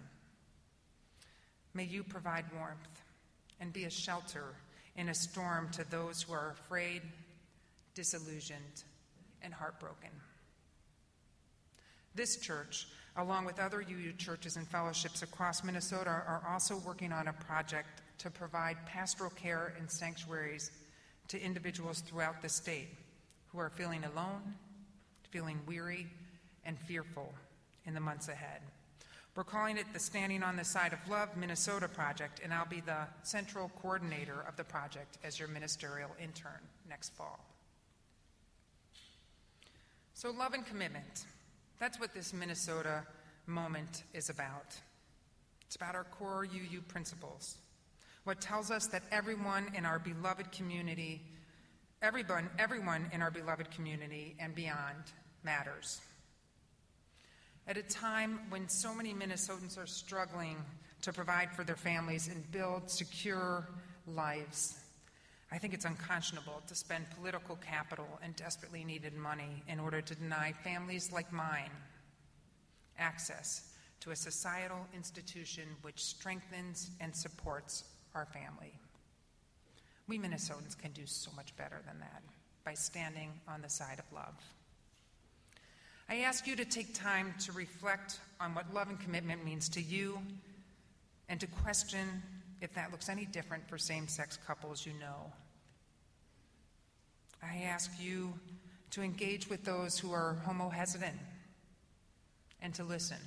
May 1.75 1.85
you 1.85 2.03
provide 2.03 2.47
warmth 2.57 3.03
and 3.61 3.75
be 3.75 3.85
a 3.85 3.91
shelter 3.91 4.55
in 4.97 5.11
a 5.11 5.15
storm 5.15 5.69
to 5.73 5.85
those 5.91 6.23
who 6.23 6.33
are 6.33 6.53
afraid, 6.53 7.03
disillusioned, 7.95 8.85
and 9.43 9.53
heartbroken. 9.53 10.09
This 12.15 12.39
church, 12.39 12.89
along 13.19 13.45
with 13.45 13.61
other 13.61 13.85
UU 13.87 14.15
churches 14.15 14.57
and 14.57 14.67
fellowships 14.67 15.21
across 15.21 15.63
Minnesota, 15.63 16.09
are 16.09 16.43
also 16.49 16.79
working 16.87 17.13
on 17.13 17.29
a 17.29 17.35
project 17.35 18.01
to 18.21 18.31
provide 18.31 18.79
pastoral 18.87 19.29
care 19.33 19.75
and 19.79 19.91
sanctuaries 19.91 20.71
to 21.29 21.39
individuals 21.39 22.01
throughout 22.01 22.41
the 22.41 22.49
state 22.49 22.89
who 23.49 23.59
are 23.59 23.69
feeling 23.69 24.05
alone, 24.05 24.55
feeling 25.31 25.61
weary, 25.67 26.07
and 26.67 26.79
fearful 26.79 27.33
in 27.87 27.95
the 27.95 28.01
months 28.01 28.29
ahead. 28.29 28.61
We're 29.37 29.45
calling 29.45 29.77
it 29.77 29.85
the 29.93 29.99
Standing 29.99 30.43
on 30.43 30.57
the 30.57 30.65
Side 30.65 30.95
of 30.95 31.11
Love 31.11 31.37
Minnesota 31.37 31.89
Project, 31.89 32.41
and 32.43 32.55
I'll 32.55 32.67
be 32.67 32.81
the 32.81 33.07
central 33.23 33.71
coordinator 33.83 34.45
of 34.49 34.57
the 34.57 34.65
project 34.65 35.19
as 35.23 35.39
your 35.39 35.49
ministerial 35.49 36.11
intern 36.23 36.61
next 36.89 37.15
fall. 37.15 37.39
So, 40.15 40.31
love 40.31 40.55
and 40.55 40.65
commitment. 40.65 41.27
That's 41.79 42.01
what 42.01 42.15
this 42.15 42.33
Minnesota 42.33 43.03
moment 43.47 44.05
is 44.15 44.31
about. 44.31 44.75
It's 45.67 45.77
about 45.77 45.95
our 45.95 46.05
core 46.05 46.47
UU 46.47 46.81
principles. 46.89 47.59
What 48.25 48.41
tells 48.41 48.71
us 48.71 48.87
that 48.87 49.03
everyone 49.13 49.67
in 49.77 49.85
our 49.85 49.99
beloved 49.99 50.51
community, 50.51 51.21
everyone, 52.01 52.49
everyone 52.59 53.07
in 53.13 53.21
our 53.21 53.31
beloved 53.31 53.71
community 53.71 54.35
and 54.41 54.55
beyond 54.55 55.13
matters. 55.45 56.01
At 57.69 57.77
a 57.77 57.83
time 57.83 58.39
when 58.49 58.69
so 58.69 58.95
many 58.95 59.13
Minnesotans 59.13 59.77
are 59.77 59.87
struggling 59.89 60.57
to 61.03 61.13
provide 61.13 61.51
for 61.51 61.65
their 61.65 61.77
families 61.77 62.29
and 62.29 62.49
build 62.53 62.89
secure 62.89 63.67
lives, 64.07 64.79
I 65.51 65.59
think 65.59 65.75
it's 65.75 65.85
unconscionable 65.85 66.63
to 66.69 66.75
spend 66.77 67.07
political 67.19 67.57
capital 67.57 68.07
and 68.23 68.37
desperately 68.37 68.85
needed 68.85 69.15
money 69.15 69.65
in 69.67 69.81
order 69.81 70.01
to 70.01 70.15
deny 70.15 70.53
families 70.53 71.13
like 71.13 71.33
mine 71.33 71.71
access 72.99 73.73
to 74.01 74.13
a 74.13 74.17
societal 74.17 74.87
institution 74.95 75.65
which 75.83 76.05
strengthens 76.05 76.91
and 77.01 77.15
supports 77.15 77.83
our 78.15 78.27
family. 78.27 78.73
We 80.07 80.19
Minnesotans 80.19 80.79
can 80.79 80.93
do 80.93 81.05
so 81.05 81.33
much 81.35 81.57
better 81.57 81.81
than 81.85 81.99
that 81.99 82.23
by 82.65 82.75
standing 82.75 83.33
on 83.49 83.61
the 83.61 83.69
side 83.69 83.99
of 83.99 84.05
love. 84.15 84.35
I 86.09 86.19
ask 86.19 86.47
you 86.47 86.55
to 86.57 86.65
take 86.65 86.95
time 86.95 87.35
to 87.41 87.53
reflect 87.53 88.21
on 88.41 88.55
what 88.55 88.73
love 88.73 88.89
and 88.89 89.01
commitment 89.01 89.45
means 89.45 89.69
to 89.71 89.83
you 89.83 90.21
and 91.29 91.41
to 91.41 91.47
question 91.49 92.23
if 92.61 92.73
that 92.75 92.93
looks 92.93 93.09
any 93.09 93.25
different 93.25 93.69
for 93.69 93.77
same 93.77 94.07
sex 94.07 94.39
couples 94.47 94.87
you 94.87 94.93
know. 95.01 95.33
I 97.43 97.65
ask 97.65 97.91
you 98.01 98.35
to 98.93 99.03
engage 99.03 99.51
with 99.51 99.65
those 99.65 99.99
who 99.99 100.13
are 100.13 100.37
homo 100.45 100.69
hesitant 100.69 101.19
and 102.63 102.73
to 102.75 102.85
listen. 102.85 103.19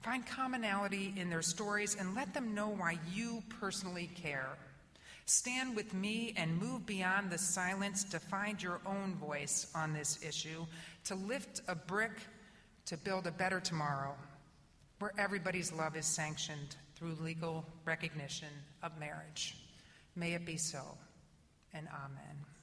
Find 0.00 0.24
commonality 0.24 1.12
in 1.16 1.28
their 1.28 1.42
stories 1.42 1.96
and 1.98 2.14
let 2.14 2.34
them 2.34 2.54
know 2.54 2.68
why 2.68 2.98
you 3.12 3.42
personally 3.60 4.10
care. 4.14 4.48
Stand 5.26 5.74
with 5.74 5.94
me 5.94 6.34
and 6.36 6.60
move 6.60 6.84
beyond 6.84 7.30
the 7.30 7.38
silence 7.38 8.04
to 8.04 8.20
find 8.20 8.62
your 8.62 8.80
own 8.84 9.14
voice 9.14 9.66
on 9.74 9.92
this 9.92 10.18
issue, 10.22 10.66
to 11.04 11.14
lift 11.14 11.62
a 11.66 11.74
brick 11.74 12.12
to 12.86 12.96
build 12.98 13.26
a 13.26 13.30
better 13.30 13.60
tomorrow 13.60 14.14
where 14.98 15.12
everybody's 15.18 15.72
love 15.72 15.96
is 15.96 16.06
sanctioned 16.06 16.76
through 16.94 17.16
legal 17.20 17.64
recognition 17.84 18.48
of 18.82 18.98
marriage. 18.98 19.56
May 20.14 20.34
it 20.34 20.44
be 20.44 20.56
so, 20.56 20.82
and 21.72 21.88
amen. 21.88 22.53